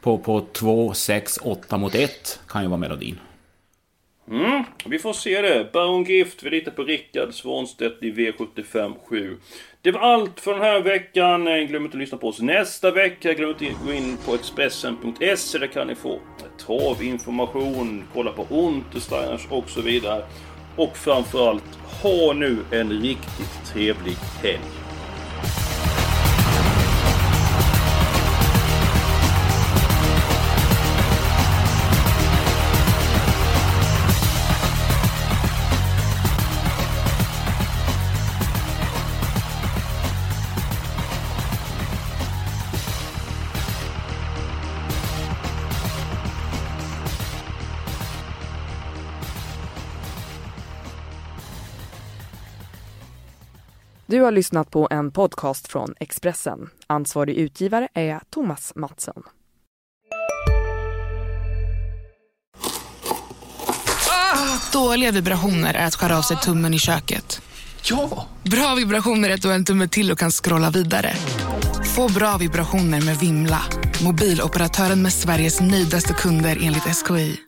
på, 0.00 0.18
på 0.18 0.46
2, 0.52 0.94
6, 0.94 1.38
8 1.42 1.78
mot 1.78 1.94
1 1.94 2.40
kan 2.48 2.62
ju 2.62 2.68
vara 2.68 2.78
melodin. 2.78 3.18
Mm, 4.30 4.64
vi 4.84 4.98
får 4.98 5.12
se 5.12 5.42
det. 5.42 5.72
Baron 5.72 6.04
Gift, 6.04 6.42
vi 6.42 6.50
litar 6.50 6.72
på 6.72 6.84
Rickard 6.84 7.34
Svanstedt 7.34 8.02
i 8.02 8.12
V75 8.12 8.94
7. 9.06 9.36
Det 9.82 9.90
var 9.90 10.00
allt 10.00 10.40
för 10.40 10.52
den 10.52 10.62
här 10.62 10.80
veckan. 10.80 11.48
Eh, 11.48 11.58
glöm 11.62 11.84
inte 11.84 11.96
att 11.96 12.00
lyssna 12.00 12.18
på 12.18 12.28
oss 12.28 12.40
nästa 12.40 12.90
vecka. 12.90 13.34
Glöm 13.34 13.50
inte 13.50 13.66
att 13.66 13.86
gå 13.86 13.92
in 13.92 14.16
på 14.26 14.34
Expressen.se. 14.34 15.58
Där 15.58 15.66
kan 15.66 15.86
ni 15.86 15.94
få 15.94 16.20
travinformation, 16.66 18.04
kolla 18.14 18.32
på 18.32 18.46
Untersteiners 18.50 19.46
och 19.50 19.70
så 19.70 19.80
vidare. 19.80 20.24
Och 20.76 20.96
framförallt, 20.96 21.78
ha 22.02 22.32
nu 22.32 22.56
en 22.70 22.92
riktigt 23.02 23.64
trevlig 23.72 24.16
helg. 24.42 24.77
Du 54.18 54.22
har 54.22 54.32
lyssnat 54.32 54.70
på 54.70 54.88
en 54.90 55.10
podcast 55.10 55.68
från 55.68 55.94
Expressen. 56.00 56.70
Ansvarig 56.86 57.36
utgivare 57.36 57.88
är 57.94 58.20
Thomas 58.30 58.72
Mattsson. 58.74 59.22
Dåliga 64.72 65.12
vibrationer 65.12 65.74
är 65.74 65.86
att 65.86 65.94
skära 65.94 66.18
av 66.18 66.22
sig 66.22 66.36
tummen 66.36 66.74
i 66.74 66.78
köket. 66.78 67.42
Ja! 67.82 68.26
Bra 68.42 68.74
vibrationer 68.74 69.30
är 69.30 69.34
att 69.34 69.42
du 69.42 69.48
har 69.48 69.54
en 69.54 69.64
tumme 69.64 69.88
till 69.88 70.12
och 70.12 70.18
kan 70.18 70.30
scrolla 70.30 70.70
vidare. 70.70 71.12
Få 71.96 72.12
bra 72.12 72.36
vibrationer 72.36 73.00
med 73.00 73.16
Vimla. 73.18 73.62
Mobiloperatören 74.04 75.02
med 75.02 75.12
Sveriges 75.12 75.60
nöjdaste 75.60 76.12
kunder 76.12 76.58
enligt 76.62 76.96
SKI. 76.96 77.40